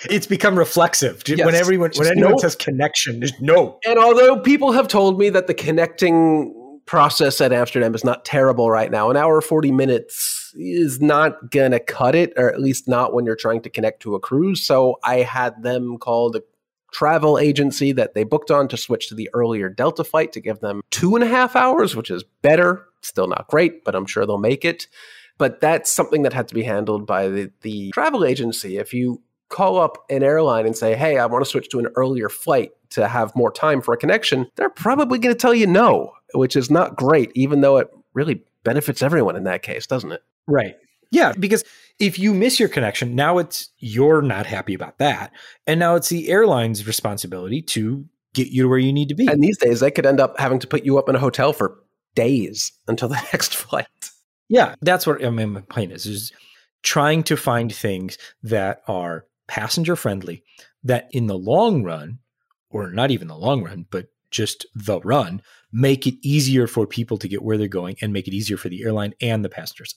[0.08, 2.40] it's become reflexive yes, when everyone when anyone nope.
[2.40, 3.18] says connection.
[3.18, 3.80] There's no.
[3.84, 6.54] And although people have told me that the connecting
[6.86, 9.10] process at Amsterdam is not terrible right now.
[9.10, 13.26] An hour 40 minutes is not going to cut it, or at least not when
[13.26, 14.64] you're trying to connect to a cruise.
[14.64, 16.42] So I had them call the
[16.92, 20.60] travel agency that they booked on to switch to the earlier Delta flight to give
[20.60, 22.86] them two and a half hours, which is better.
[23.02, 24.86] Still not great, but I'm sure they'll make it.
[25.38, 28.78] But that's something that had to be handled by the, the travel agency.
[28.78, 31.88] If you call up an airline and say, hey, I want to switch to an
[31.96, 35.66] earlier flight to have more time for a connection, they're probably going to tell you
[35.66, 40.12] no, which is not great, even though it really benefits everyone in that case, doesn't
[40.12, 40.22] it?
[40.46, 40.76] Right.
[41.12, 41.64] Yeah, because
[41.98, 45.32] if you miss your connection, now it's you're not happy about that.
[45.66, 48.04] And now it's the airline's responsibility to
[48.34, 49.26] get you to where you need to be.
[49.28, 51.52] And these days they could end up having to put you up in a hotel
[51.52, 51.78] for
[52.14, 53.86] days until the next flight.
[54.48, 56.32] Yeah, that's what I mean my point is is
[56.82, 60.42] trying to find things that are passenger friendly
[60.84, 62.18] that in the long run,
[62.70, 65.40] or not even the long run, but just the run,
[65.72, 68.68] make it easier for people to get where they're going and make it easier for
[68.68, 69.94] the airline and the passengers.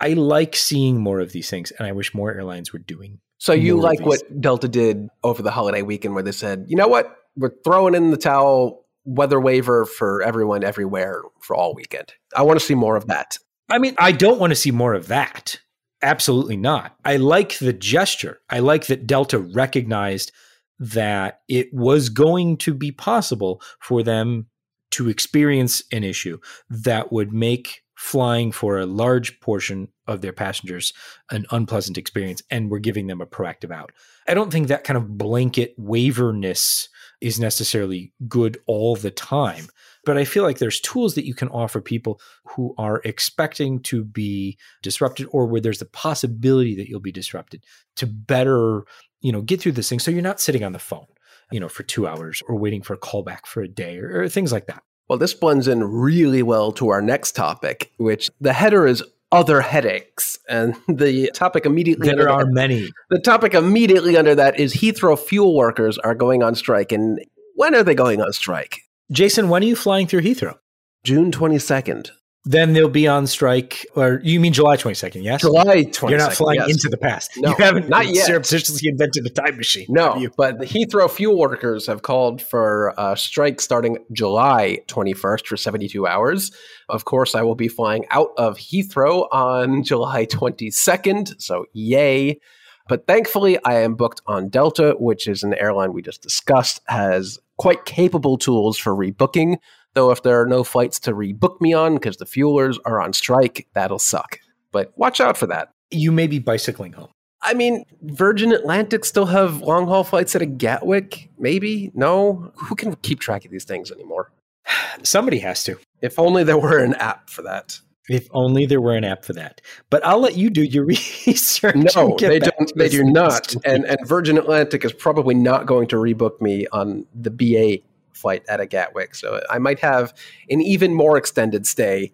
[0.00, 3.20] I like seeing more of these things, and I wish more airlines were doing.
[3.38, 6.88] So you like what Delta did over the holiday weekend, where they said, "You know
[6.88, 7.16] what?
[7.36, 12.58] We're throwing in the towel, weather waiver for everyone, everywhere, for all weekend." I want
[12.58, 13.38] to see more of that.
[13.70, 15.58] I mean, I don't want to see more of that.
[16.04, 16.94] Absolutely not.
[17.02, 18.40] I like the gesture.
[18.50, 20.32] I like that Delta recognized
[20.78, 24.48] that it was going to be possible for them
[24.90, 26.38] to experience an issue
[26.68, 30.92] that would make flying for a large portion of their passengers
[31.30, 33.90] an unpleasant experience and we're giving them a proactive out.
[34.28, 36.88] I don't think that kind of blanket waiverness
[37.22, 39.68] is necessarily good all the time.
[40.04, 44.04] But I feel like there's tools that you can offer people who are expecting to
[44.04, 47.64] be disrupted or where there's a possibility that you'll be disrupted
[47.96, 48.84] to better,
[49.20, 51.06] you know, get through this thing so you're not sitting on the phone,
[51.50, 54.28] you know, for 2 hours or waiting for a callback for a day or, or
[54.28, 54.82] things like that.
[55.08, 59.60] Well, this blends in really well to our next topic, which the header is other
[59.60, 60.38] headaches.
[60.48, 62.90] And the topic immediately there are that, many.
[63.10, 66.92] The topic immediately under that is Heathrow fuel workers are going on strike.
[66.92, 67.20] And
[67.56, 68.80] when are they going on strike?
[69.10, 70.58] Jason, when are you flying through Heathrow?
[71.04, 72.10] June 22nd.
[72.46, 75.40] Then they'll be on strike, or you mean July 22nd, yes?
[75.40, 76.10] July 22nd.
[76.10, 76.70] You're not flying yes.
[76.72, 77.30] into the past.
[77.38, 78.26] No, you haven't not yet.
[78.26, 79.86] surreptitiously invented a time machine.
[79.88, 85.56] No, but the Heathrow fuel workers have called for a strike starting July 21st for
[85.56, 86.50] 72 hours.
[86.90, 92.40] Of course, I will be flying out of Heathrow on July 22nd, so yay.
[92.86, 97.38] But thankfully, I am booked on Delta, which is an airline we just discussed, has
[97.56, 99.56] quite capable tools for rebooking.
[99.94, 103.12] Though if there are no flights to rebook me on because the fuelers are on
[103.12, 104.38] strike, that'll suck.
[104.72, 105.70] But watch out for that.
[105.90, 107.08] You may be bicycling home.
[107.40, 111.30] I mean, Virgin Atlantic still have long haul flights at a Gatwick?
[111.38, 111.90] Maybe?
[111.94, 112.52] No?
[112.56, 114.32] Who can keep track of these things anymore?
[115.02, 115.78] Somebody has to.
[116.00, 117.78] If only there were an app for that.
[118.08, 119.60] If only there were an app for that.
[119.88, 120.84] But I'll let you do your
[121.26, 121.74] research.
[121.96, 122.72] No, they don't.
[122.76, 123.54] They do not.
[123.64, 128.44] And and Virgin Atlantic is probably not going to rebook me on the BA flight
[128.48, 129.14] out of Gatwick.
[129.14, 130.14] So I might have
[130.50, 132.12] an even more extended stay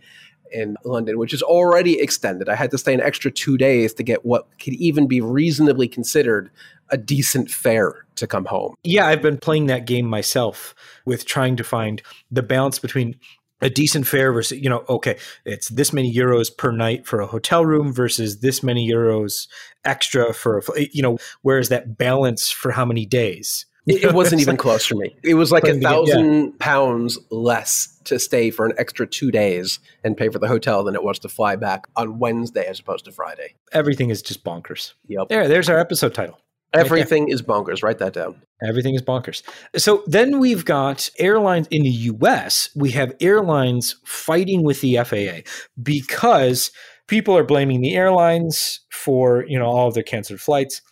[0.52, 2.48] in London, which is already extended.
[2.48, 5.88] I had to stay an extra two days to get what could even be reasonably
[5.88, 6.50] considered
[6.90, 8.74] a decent fare to come home.
[8.82, 10.74] Yeah, I've been playing that game myself
[11.04, 13.16] with trying to find the balance between
[13.60, 17.26] a decent fare versus you know okay it's this many euros per night for a
[17.26, 19.48] hotel room versus this many euros
[19.84, 24.14] extra for a eh, you know where's that balance for how many days it, it
[24.14, 25.16] wasn't even close for me.
[25.22, 26.50] It was like a thousand yeah.
[26.58, 30.94] pounds less to stay for an extra two days and pay for the hotel than
[30.94, 33.54] it was to fly back on Wednesday as opposed to Friday.
[33.72, 34.92] Everything is just bonkers.
[35.08, 35.28] Yep.
[35.28, 36.38] There, there's our episode title.
[36.72, 37.82] Everything right is bonkers.
[37.82, 38.40] Write that down.
[38.62, 39.42] Everything is bonkers.
[39.76, 45.48] So then we've got airlines in the US, we have airlines fighting with the FAA
[45.82, 46.70] because
[47.08, 50.82] people are blaming the airlines for, you know, all of their canceled flights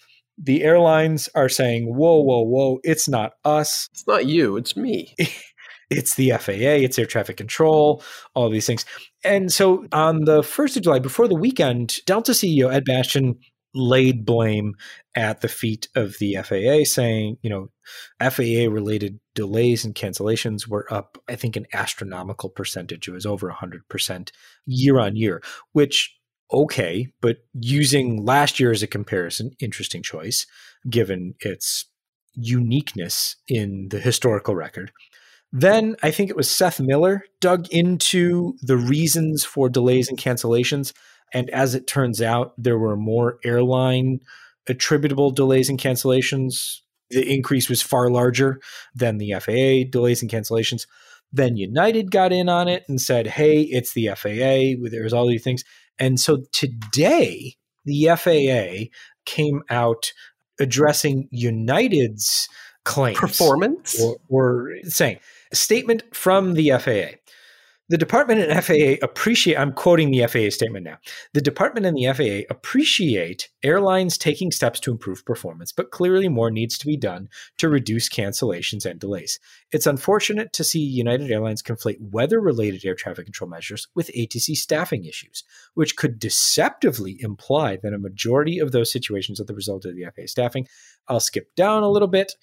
[0.40, 3.88] the airlines are saying, whoa, whoa, whoa, it's not us.
[3.92, 5.14] It's not you, it's me.
[5.90, 8.02] it's the FAA, it's air traffic control,
[8.34, 8.84] all these things.
[9.24, 13.36] And so on the 1st of July, before the weekend, Delta CEO Ed Bastian
[13.78, 14.74] laid blame
[15.14, 17.70] at the feet of the FAA, saying, you know,
[18.20, 23.08] FAA related delays and cancellations were up, I think, an astronomical percentage.
[23.08, 24.30] It was over 100%
[24.66, 26.14] year on year, which
[26.52, 30.46] okay, but using last year as a comparison, interesting choice
[30.88, 31.86] given its
[32.34, 34.92] uniqueness in the historical record.
[35.52, 40.92] Then I think it was Seth Miller dug into the reasons for delays and cancellations.
[41.32, 44.20] And as it turns out, there were more airline
[44.66, 46.80] attributable delays and cancellations.
[47.10, 48.60] The increase was far larger
[48.94, 50.86] than the FAA delays and cancellations.
[51.32, 54.88] Then United got in on it and said, hey, it's the FAA.
[54.90, 55.64] There's all these things.
[55.98, 58.90] And so today, the FAA
[59.24, 60.12] came out
[60.58, 62.48] addressing United's
[62.84, 63.18] claims.
[63.18, 64.00] Performance?
[64.02, 65.18] Or, or saying,
[65.52, 67.16] statement from the FAA.
[67.90, 70.98] The department and FAA appreciate, I'm quoting the FAA statement now.
[71.32, 76.50] The department and the FAA appreciate airlines taking steps to improve performance, but clearly more
[76.50, 79.40] needs to be done to reduce cancellations and delays.
[79.72, 84.54] It's unfortunate to see United Airlines conflate weather related air traffic control measures with ATC
[84.54, 89.86] staffing issues, which could deceptively imply that a majority of those situations are the result
[89.86, 90.68] of the FAA staffing.
[91.08, 92.34] I'll skip down a little bit.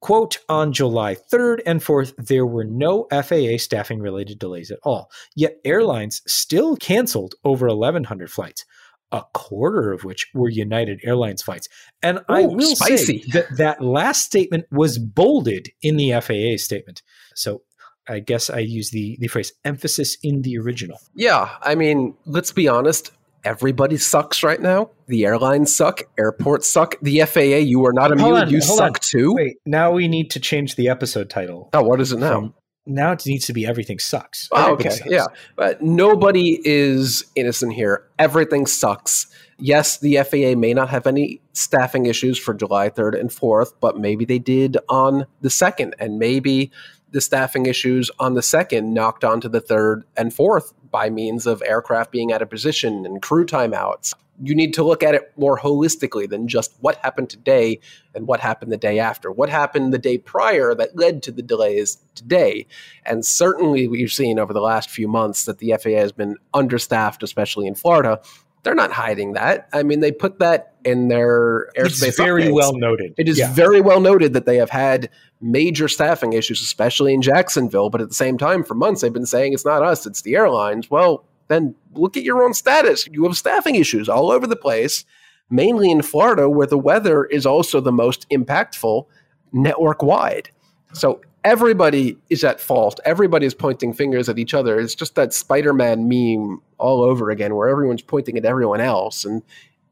[0.00, 5.10] Quote, on July 3rd and 4th, there were no FAA staffing related delays at all.
[5.36, 8.64] Yet airlines still canceled over 1,100 flights,
[9.12, 11.68] a quarter of which were United Airlines flights.
[12.02, 13.22] And Ooh, I will spicy.
[13.22, 17.02] say that that last statement was bolded in the FAA statement.
[17.34, 17.62] So
[18.08, 20.98] I guess I use the, the phrase emphasis in the original.
[21.14, 21.50] Yeah.
[21.60, 23.12] I mean, let's be honest
[23.44, 24.90] everybody sucks right now.
[25.06, 26.96] The airlines suck, airports suck.
[27.00, 28.50] The FAA, you are not immune.
[28.50, 28.92] You suck on.
[29.00, 29.34] too.
[29.34, 31.70] Wait, now we need to change the episode title.
[31.72, 32.34] Oh, what is it now?
[32.34, 32.54] From,
[32.86, 34.48] now it needs to be everything sucks.
[34.52, 35.10] Oh, okay, sucks.
[35.10, 35.26] yeah,
[35.56, 38.06] but nobody is innocent here.
[38.18, 39.26] Everything sucks.
[39.58, 43.98] Yes, the FAA may not have any staffing issues for July 3rd and 4th, but
[43.98, 46.70] maybe they did on the 2nd, and maybe
[47.12, 51.62] the staffing issues on the 2nd knocked onto the 3rd and 4th by means of
[51.64, 54.14] aircraft being out of position and crew timeouts.
[54.42, 57.78] You need to look at it more holistically than just what happened today
[58.14, 59.30] and what happened the day after.
[59.30, 62.66] What happened the day prior that led to the delays today?
[63.04, 67.22] And certainly, we've seen over the last few months that the FAA has been understaffed,
[67.22, 68.20] especially in Florida.
[68.62, 69.68] They're not hiding that.
[69.72, 72.08] I mean, they put that in their airspace.
[72.08, 72.54] It's very updates.
[72.54, 73.14] well noted.
[73.16, 73.52] It is yeah.
[73.52, 75.08] very well noted that they have had
[75.40, 77.90] major staffing issues, especially in Jacksonville.
[77.90, 80.36] But at the same time, for months, they've been saying it's not us, it's the
[80.36, 80.90] airlines.
[80.90, 83.08] Well, then look at your own status.
[83.10, 85.04] You have staffing issues all over the place,
[85.48, 89.06] mainly in Florida, where the weather is also the most impactful
[89.52, 90.50] network wide.
[90.92, 93.00] So everybody is at fault.
[93.04, 94.78] Everybody is pointing fingers at each other.
[94.78, 99.24] It's just that Spider Man meme all over again, where everyone's pointing at everyone else
[99.24, 99.42] and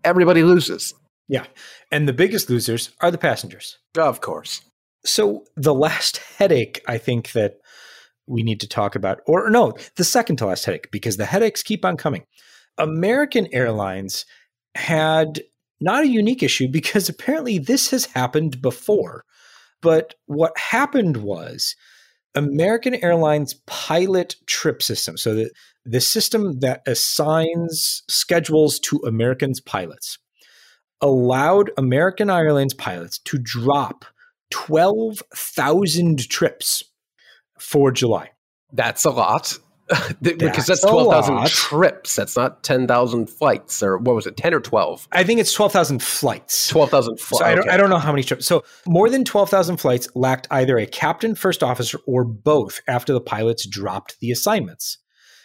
[0.04, 0.94] everybody loses.
[1.28, 1.44] Yeah.
[1.92, 3.78] And the biggest losers are the passengers.
[3.96, 4.62] Of course.
[5.04, 7.58] So the last headache I think that
[8.26, 11.62] we need to talk about, or no, the second to last headache, because the headaches
[11.62, 12.24] keep on coming.
[12.76, 14.26] American Airlines
[14.74, 15.40] had
[15.80, 19.24] not a unique issue because apparently this has happened before.
[19.80, 21.76] But what happened was
[22.34, 25.50] American Airlines pilot trip system, so the,
[25.84, 30.18] the system that assigns schedules to Americans' pilots,
[31.00, 34.04] allowed American Airlines pilots to drop
[34.50, 36.82] 12,000 trips
[37.58, 38.30] for July.
[38.72, 39.58] That's a lot.
[40.20, 42.16] because that's, that's 12,000 trips.
[42.16, 45.08] That's not 10,000 flights or what was it, 10 or 12?
[45.12, 46.68] I think it's 12,000 flights.
[46.68, 47.38] 12,000 flights.
[47.38, 48.44] So I, don't, I don't know how many trips.
[48.44, 53.20] So more than 12,000 flights lacked either a captain, first officer, or both after the
[53.20, 54.98] pilots dropped the assignments.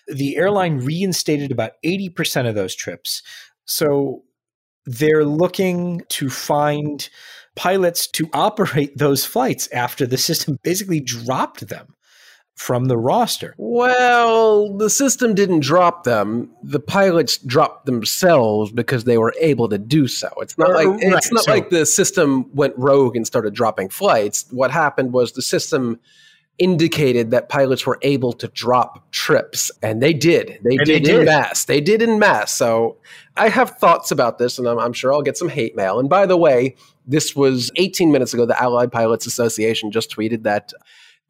[0.08, 3.22] The airline reinstated about 80% of those trips.
[3.64, 4.24] So
[4.86, 7.08] they're looking to find
[7.56, 11.93] pilots to operate those flights after the system basically dropped them
[12.56, 13.56] from the roster.
[13.58, 16.52] Well, the system didn't drop them.
[16.62, 20.30] The pilots dropped themselves because they were able to do so.
[20.38, 21.00] It's not uh, like right.
[21.02, 24.46] it's not so, like the system went rogue and started dropping flights.
[24.52, 26.00] What happened was the system
[26.60, 31.20] indicated that pilots were able to drop trips and they did they did, they did
[31.22, 32.96] in mass they did in mass so
[33.36, 36.08] i have thoughts about this and I'm, I'm sure i'll get some hate mail and
[36.08, 36.76] by the way
[37.08, 40.72] this was 18 minutes ago the allied pilots association just tweeted that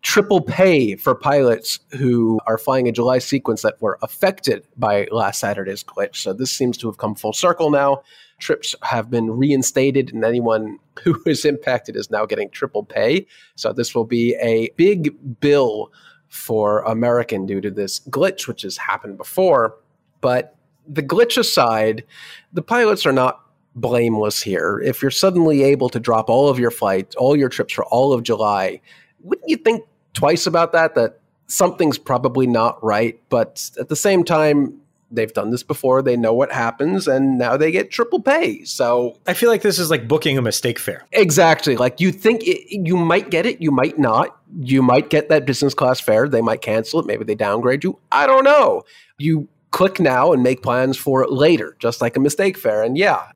[0.04, 5.40] triple pay for pilots who are flying a July sequence that were affected by last
[5.40, 6.18] Saturday's glitch.
[6.18, 8.04] So this seems to have come full circle now.
[8.38, 13.26] Trips have been reinstated, and anyone who is impacted is now getting triple pay.
[13.56, 15.92] So this will be a big bill
[16.28, 19.78] for American due to this glitch, which has happened before.
[20.20, 22.04] But the glitch aside,
[22.52, 23.40] the pilots are not
[23.76, 24.82] blameless here.
[24.84, 28.12] If you're suddenly able to drop all of your flights, all your trips for all
[28.12, 28.82] of July,
[29.22, 33.20] wouldn't you think twice about that, that something's probably not right.
[33.30, 34.80] But at the same time,
[35.12, 36.02] they've done this before.
[36.02, 38.64] They know what happens, and now they get triple pay.
[38.64, 41.06] So I feel like this is like booking a mistake fare.
[41.12, 41.78] Exactly.
[41.78, 44.38] Like you think it, you might get it, you might not.
[44.60, 46.28] You might get that business class fare.
[46.28, 47.06] They might cancel it.
[47.06, 48.00] Maybe they downgrade you.
[48.12, 48.84] I don't know.
[49.18, 52.84] You click now and make plans for it later, just like a mistake fare.
[52.84, 53.32] And yeah,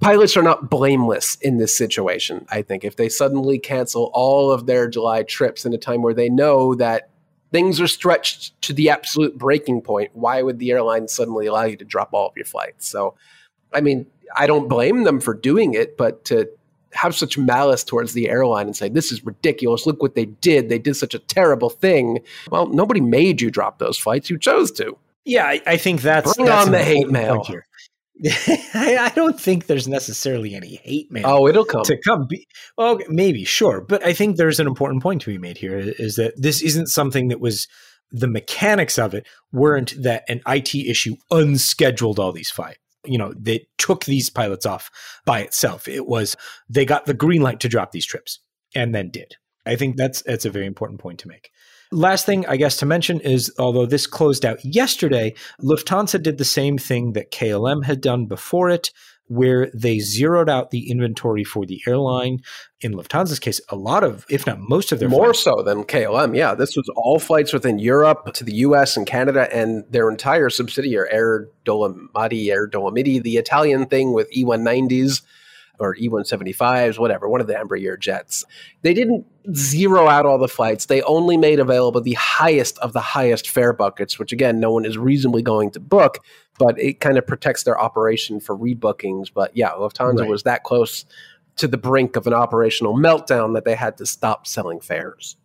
[0.00, 2.46] pilots are not blameless in this situation.
[2.50, 6.14] I think if they suddenly cancel all of their July trips in a time where
[6.14, 7.10] they know that
[7.52, 11.76] things are stretched to the absolute breaking point, why would the airline suddenly allow you
[11.76, 12.86] to drop all of your flights?
[12.86, 13.14] So,
[13.72, 16.48] I mean, I don't blame them for doing it, but to
[16.92, 19.86] have such malice towards the airline and say, this is ridiculous.
[19.86, 20.68] Look what they did.
[20.68, 22.20] They did such a terrible thing.
[22.50, 24.30] Well, nobody made you drop those flights.
[24.30, 24.96] You chose to.
[25.24, 27.44] Yeah, I, I think that's bring that's on the hate mail.
[27.44, 27.66] Here.
[28.74, 31.24] I don't think there's necessarily any hate mail.
[31.26, 32.26] Oh, it'll come to come.
[32.26, 32.46] Be,
[32.76, 36.16] well, maybe sure, but I think there's an important point to be made here: is
[36.16, 37.66] that this isn't something that was
[38.10, 42.78] the mechanics of it weren't that an IT issue unscheduled all these flights.
[43.04, 44.90] You know, they took these pilots off
[45.24, 45.88] by itself.
[45.88, 46.36] It was
[46.68, 48.40] they got the green light to drop these trips
[48.74, 49.36] and then did.
[49.64, 51.50] I think that's that's a very important point to make.
[51.92, 56.44] Last thing, I guess, to mention is although this closed out yesterday, Lufthansa did the
[56.44, 58.92] same thing that KLM had done before it,
[59.26, 62.38] where they zeroed out the inventory for the airline.
[62.80, 65.42] In Lufthansa's case, a lot of, if not most of their more flights.
[65.42, 66.36] so than KLM.
[66.36, 68.96] Yeah, this was all flights within Europe to the U.S.
[68.96, 75.22] and Canada, and their entire subsidiary, Air Dolomiti, Air Dolomiti, the Italian thing with E190s
[75.80, 78.44] or E175s, whatever, one of the Embraer jets.
[78.82, 80.86] They didn't zero out all the flights.
[80.86, 84.84] They only made available the highest of the highest fare buckets, which again, no one
[84.84, 86.18] is reasonably going to book,
[86.58, 89.32] but it kind of protects their operation for rebookings.
[89.32, 90.28] But yeah, Lufthansa right.
[90.28, 91.04] was that close
[91.56, 95.36] to the brink of an operational meltdown that they had to stop selling fares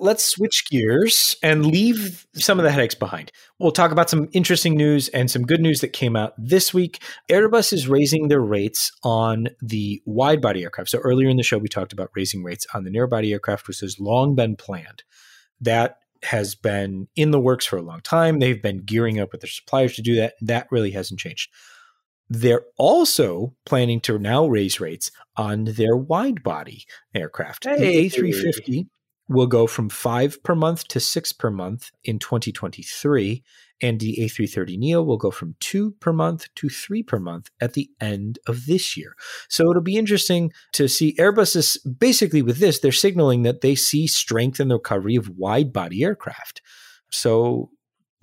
[0.00, 3.30] let's switch gears and leave some of the headaches behind.
[3.58, 7.02] We'll talk about some interesting news and some good news that came out this week.
[7.30, 10.90] Airbus is raising their rates on the wide body aircraft.
[10.90, 13.68] So earlier in the show, we talked about raising rates on the narrow body aircraft,
[13.68, 15.02] which has long been planned.
[15.60, 18.38] That has been in the works for a long time.
[18.38, 20.34] They've been gearing up with their suppliers to do that.
[20.40, 21.50] That really hasn't changed.
[22.28, 26.84] They're also planning to now raise rates on their wide body
[27.14, 27.64] aircraft.
[27.64, 28.08] Hey.
[28.08, 28.86] The A350
[29.30, 33.42] will go from five per month to six per month in 2023.
[33.82, 37.88] and the A330neo will go from two per month to three per month at the
[37.98, 39.14] end of this year.
[39.48, 43.74] So it'll be interesting to see Airbus is basically with this, they're signaling that they
[43.74, 46.60] see strength in the recovery of wide body aircraft.
[47.10, 47.70] So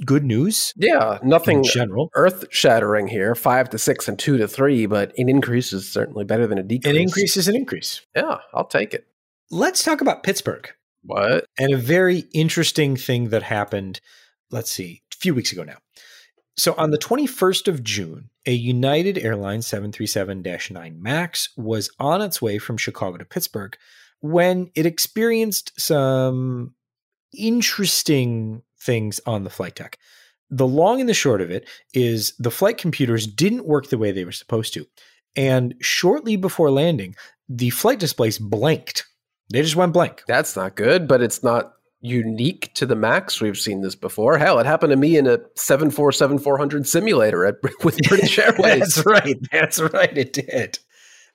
[0.06, 0.74] good news.
[0.76, 2.12] Yeah, nothing general.
[2.14, 3.34] earth shattering here.
[3.34, 6.64] Five to six and two to three, but an increase is certainly better than a
[6.64, 6.96] decrease.
[6.96, 8.02] An increase is an increase.
[8.16, 9.08] Yeah, I'll take it.
[9.50, 10.70] Let's talk about Pittsburgh.
[11.08, 11.46] What?
[11.58, 14.02] And a very interesting thing that happened,
[14.52, 15.78] let's see, a few weeks ago now.
[16.58, 22.42] So on the 21st of June, a United Airlines 737 9 MAX was on its
[22.42, 23.78] way from Chicago to Pittsburgh
[24.20, 26.74] when it experienced some
[27.38, 29.98] interesting things on the flight deck.
[30.50, 34.12] The long and the short of it is the flight computers didn't work the way
[34.12, 34.86] they were supposed to.
[35.36, 37.16] And shortly before landing,
[37.48, 39.06] the flight displays blanked.
[39.50, 40.24] They just went blank.
[40.28, 43.42] That's not good, but it's not unique to the Max.
[43.42, 44.38] We've seen this before.
[44.38, 48.96] Hell, it happened to me in a 747 400 simulator at, with British Airways.
[48.96, 49.38] That's right.
[49.52, 50.18] That's right.
[50.18, 50.80] It did.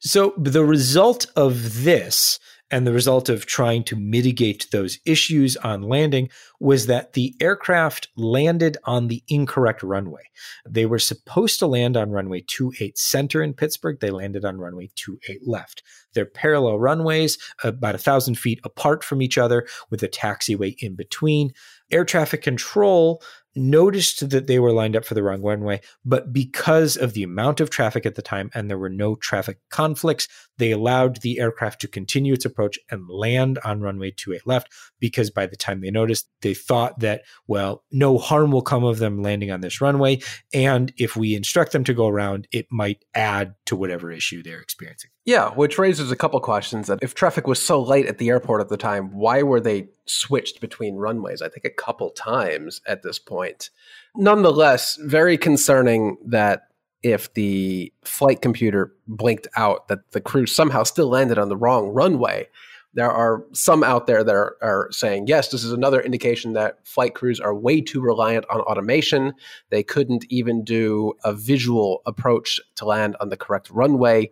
[0.00, 2.38] So the result of this
[2.72, 8.08] and the result of trying to mitigate those issues on landing was that the aircraft
[8.16, 10.22] landed on the incorrect runway.
[10.66, 14.00] They were supposed to land on runway 28 center in Pittsburgh.
[14.00, 15.82] They landed on runway 28 left.
[16.14, 20.94] They're parallel runways, about a thousand feet apart from each other, with a taxiway in
[20.94, 21.52] between.
[21.90, 23.22] Air traffic control
[23.54, 27.60] noticed that they were lined up for the wrong runway, but because of the amount
[27.60, 30.28] of traffic at the time and there were no traffic conflicts,
[30.58, 35.30] they allowed the aircraft to continue its approach and land on runway 28 left because
[35.30, 39.22] by the time they noticed, they thought that, well, no harm will come of them
[39.22, 40.20] landing on this runway.
[40.54, 44.60] And if we instruct them to go around, it might add to whatever issue they're
[44.60, 45.10] experiencing.
[45.24, 48.60] Yeah, which raises a couple questions that if traffic was so light at the airport
[48.60, 51.42] at the time, why were they switched between runways?
[51.42, 53.70] I think a couple times at this point.
[54.16, 56.68] Nonetheless, very concerning that
[57.02, 61.88] if the flight computer blinked out that the crew somehow still landed on the wrong
[61.88, 62.48] runway.
[62.94, 66.86] There are some out there that are, are, saying, yes, this is another indication that
[66.86, 69.32] flight crews are way too reliant on automation.
[69.70, 74.30] They couldn't even do a visual approach to land on the correct runway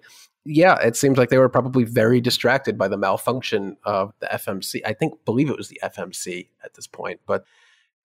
[0.50, 4.80] yeah, it seems like they were probably very distracted by the malfunction of the FMC.
[4.84, 7.44] I think, believe it was the FMC at this point, but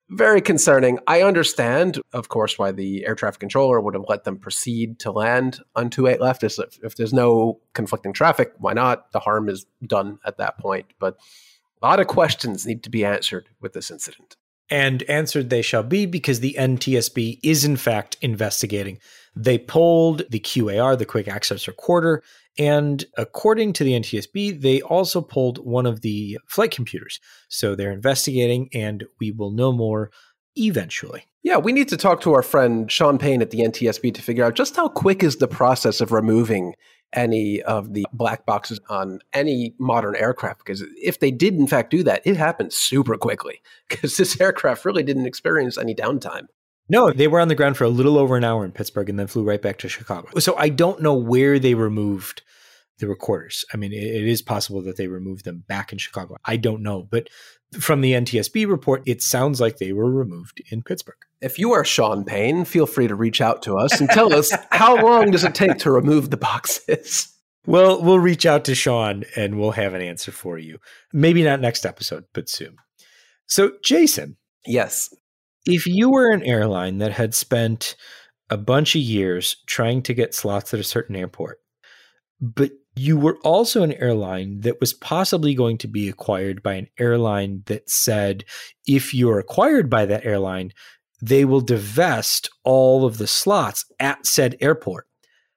[0.09, 0.99] very concerning.
[1.07, 5.11] I understand, of course, why the air traffic controller would have let them proceed to
[5.11, 6.43] land on 28 left.
[6.43, 9.11] If, if there's no conflicting traffic, why not?
[9.11, 10.85] The harm is done at that point.
[10.99, 11.17] But
[11.81, 14.35] a lot of questions need to be answered with this incident.
[14.69, 18.99] And answered they shall be because the NTSB is, in fact, investigating
[19.35, 22.23] they pulled the QAR, the quick access recorder,
[22.57, 27.19] and according to the NTSB, they also pulled one of the flight computers.
[27.49, 30.11] So they're investigating, and we will know more
[30.55, 31.25] eventually.
[31.43, 34.45] Yeah, we need to talk to our friend Sean Payne at the NTSB to figure
[34.45, 36.73] out just how quick is the process of removing
[37.15, 40.59] any of the black boxes on any modern aircraft.
[40.59, 44.85] Because if they did, in fact, do that, it happened super quickly because this aircraft
[44.85, 46.47] really didn't experience any downtime.
[46.87, 49.17] No, they were on the ground for a little over an hour in Pittsburgh and
[49.17, 50.37] then flew right back to Chicago.
[50.39, 52.43] So I don't know where they removed
[52.99, 53.65] the recorders.
[53.73, 56.37] I mean, it, it is possible that they removed them back in Chicago.
[56.45, 57.01] I don't know.
[57.01, 57.29] But
[57.81, 61.15] from the NTSB report, it sounds like they were removed in Pittsburgh.
[61.41, 64.51] If you are Sean Payne, feel free to reach out to us and tell us
[64.71, 67.31] how long does it take to remove the boxes?
[67.67, 70.77] Well, we'll reach out to Sean and we'll have an answer for you.
[71.13, 72.77] Maybe not next episode, but soon.
[73.47, 74.37] So, Jason.
[74.67, 75.09] Yes
[75.65, 77.95] if you were an airline that had spent
[78.49, 81.59] a bunch of years trying to get slots at a certain airport,
[82.39, 86.87] but you were also an airline that was possibly going to be acquired by an
[86.97, 88.45] airline that said,
[88.87, 90.71] if you're acquired by that airline,
[91.21, 95.07] they will divest all of the slots at said airport.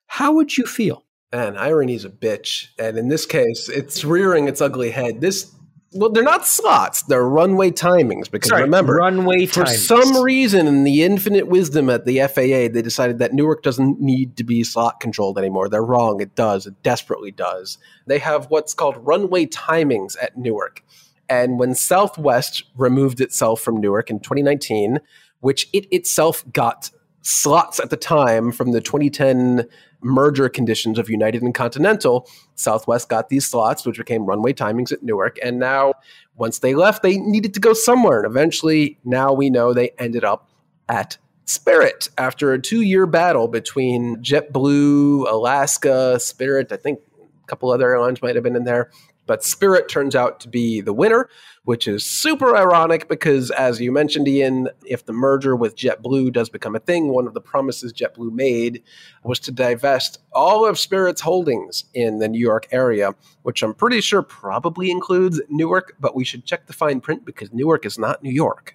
[0.07, 1.05] How would you feel?
[1.33, 2.69] Irony is a bitch.
[2.79, 5.21] And in this case, it's rearing its ugly head.
[5.21, 5.53] This
[5.93, 8.31] well, they're not slots; they're runway timings.
[8.31, 9.87] Because Sorry, remember, runway for timings.
[9.87, 14.37] some reason, in the infinite wisdom at the FAA, they decided that Newark doesn't need
[14.37, 15.69] to be slot controlled anymore.
[15.69, 16.21] They're wrong.
[16.21, 16.67] It does.
[16.67, 17.79] It desperately does.
[18.07, 20.85] They have what's called runway timings at Newark,
[21.29, 25.01] and when Southwest removed itself from Newark in 2019,
[25.41, 26.91] which it itself got
[27.23, 29.69] slots at the time from the 2010
[30.01, 35.03] merger conditions of United and Continental, Southwest got these slots, which became runway timings at
[35.03, 35.39] Newark.
[35.43, 35.95] And now,
[36.37, 38.19] once they left, they needed to go somewhere.
[38.19, 40.49] And eventually, now we know they ended up
[40.89, 47.01] at Spirit after a two year battle between JetBlue, Alaska, Spirit, I think
[47.43, 48.91] a couple other airlines might have been in there.
[49.29, 51.29] But Spirit turns out to be the winner,
[51.65, 56.49] which is super ironic because, as you mentioned, Ian, if the merger with JetBlue does
[56.49, 58.83] become a thing, one of the promises JetBlue made
[59.23, 64.01] was to divest all of Spirit's holdings in the New York area, which I'm pretty
[64.01, 68.23] sure probably includes Newark, but we should check the fine print because Newark is not
[68.23, 68.75] New York.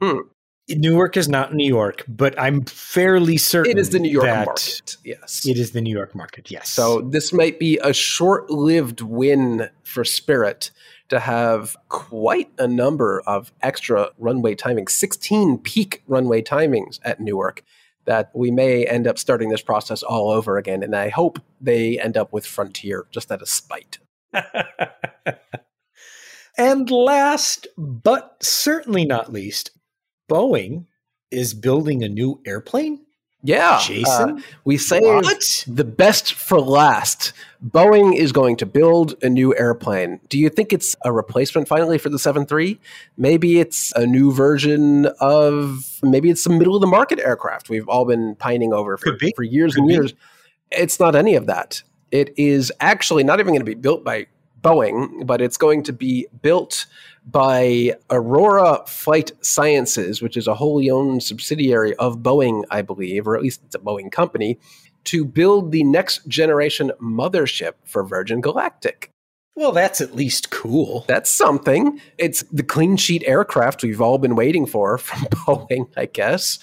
[0.00, 0.20] Hmm.
[0.68, 4.96] Newark is not New York, but I'm fairly certain It is the New York market.
[5.04, 5.46] Yes.
[5.46, 6.50] It is the New York market.
[6.50, 6.68] Yes.
[6.68, 10.70] So this might be a short-lived win for Spirit
[11.08, 17.64] to have quite a number of extra runway timings, 16 peak runway timings at Newark
[18.04, 21.98] that we may end up starting this process all over again and I hope they
[21.98, 23.98] end up with Frontier just out of spite.
[26.58, 29.70] and last but certainly not least,
[30.28, 30.86] Boeing
[31.30, 33.00] is building a new airplane.
[33.40, 35.64] Yeah, Jason, uh, we say What?
[35.68, 37.32] the best for last.
[37.64, 40.18] Boeing is going to build a new airplane.
[40.28, 42.80] Do you think it's a replacement finally for the 73?
[43.16, 47.88] Maybe it's a new version of maybe it's the middle of the market aircraft we've
[47.88, 49.94] all been pining over for, for years Could and be.
[49.94, 50.14] years.
[50.72, 51.82] It's not any of that.
[52.10, 54.26] It is actually not even going to be built by
[54.60, 56.86] Boeing, but it's going to be built
[57.24, 63.36] by Aurora Flight Sciences, which is a wholly owned subsidiary of Boeing, I believe, or
[63.36, 64.58] at least it's a Boeing company,
[65.04, 69.10] to build the next generation mothership for Virgin Galactic.
[69.54, 71.04] Well, that's at least cool.
[71.08, 72.00] That's something.
[72.16, 76.58] It's the clean sheet aircraft we've all been waiting for from Boeing, I guess.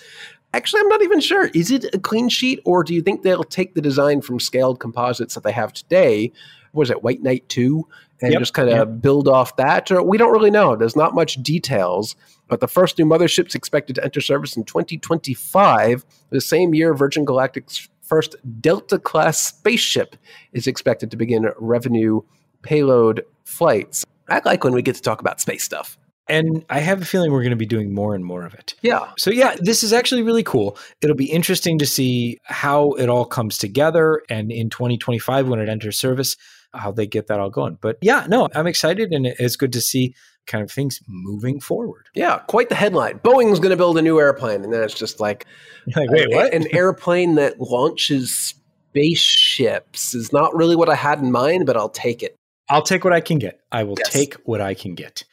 [0.53, 1.47] Actually, I'm not even sure.
[1.47, 4.79] Is it a clean sheet, or do you think they'll take the design from scaled
[4.79, 6.31] composites that they have today?
[6.75, 7.87] Was it White Knight 2?
[8.21, 9.01] And Yep, just kind of yep.
[9.01, 9.91] build off that?
[9.91, 10.75] Or we don't really know.
[10.75, 12.15] There's not much details.
[12.47, 17.25] But the first new mothership's expected to enter service in 2025, the same year Virgin
[17.25, 20.15] Galactic's first Delta class spaceship
[20.53, 22.21] is expected to begin revenue
[22.61, 24.05] payload flights.
[24.29, 25.97] I like when we get to talk about space stuff.
[26.27, 28.73] And I have a feeling we're going to be doing more and more of it.
[28.81, 29.11] Yeah.
[29.15, 30.75] So, yeah, this is actually really cool.
[31.01, 35.69] It'll be interesting to see how it all comes together and in 2025 when it
[35.69, 36.35] enters service,
[36.75, 37.77] how they get that all going.
[37.81, 40.15] But yeah, no, I'm excited and it's good to see
[40.47, 42.05] kind of things moving forward.
[42.13, 43.19] Yeah, quite the headline.
[43.19, 44.63] Boeing's going to build a new airplane.
[44.63, 45.45] And then it's just like,
[45.95, 46.53] Like, wait, a- what?
[46.53, 48.53] An airplane that launches
[49.15, 52.35] spaceships is not really what I had in mind, but I'll take it.
[52.69, 53.59] I'll take what I can get.
[53.71, 54.11] I will Yes.
[54.11, 55.23] take what I can get.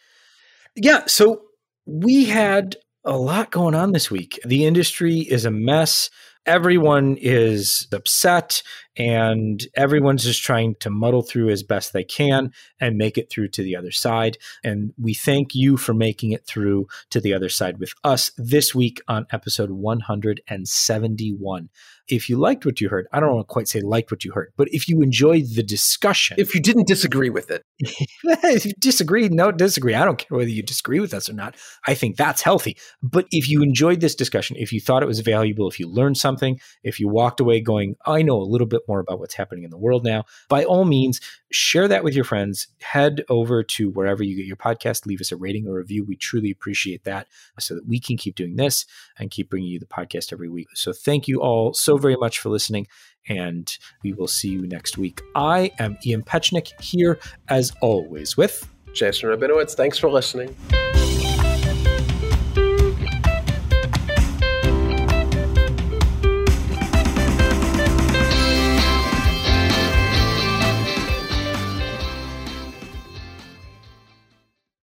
[0.76, 1.04] Yeah.
[1.06, 1.42] So
[1.86, 4.38] we had a lot going on this week.
[4.44, 6.10] The industry is a mess.
[6.44, 8.62] Everyone is upset
[8.96, 13.48] and everyone's just trying to muddle through as best they can and make it through
[13.48, 14.36] to the other side.
[14.62, 18.74] And we thank you for making it through to the other side with us this
[18.74, 21.68] week on episode 171.
[22.08, 24.32] If you liked what you heard, I don't want to quite say liked what you
[24.32, 28.72] heard, but if you enjoyed the discussion, If you didn't disagree with it, if you
[28.78, 29.94] disagree, no disagree.
[29.94, 31.56] I don't care whether you disagree with us or not.
[31.86, 32.76] I think that's healthy.
[33.02, 36.18] But if you enjoyed this discussion, if you thought it was valuable, if you learned
[36.18, 39.64] something, if you walked away going, I know a little bit more about what's happening
[39.64, 41.20] in the world now, by all means,
[41.50, 42.68] share that with your friends.
[42.80, 46.04] Head over to wherever you get your podcast, leave us a rating or review.
[46.04, 47.26] We truly appreciate that
[47.58, 48.86] so that we can keep doing this
[49.18, 50.68] and keep bringing you the podcast every week.
[50.74, 52.86] So thank you all so very much for listening
[53.28, 55.20] and we will see you next week.
[55.34, 57.18] I am Ian Petchenik here,
[57.48, 60.54] as always, with Jason Rabinowitz, thanks for listening.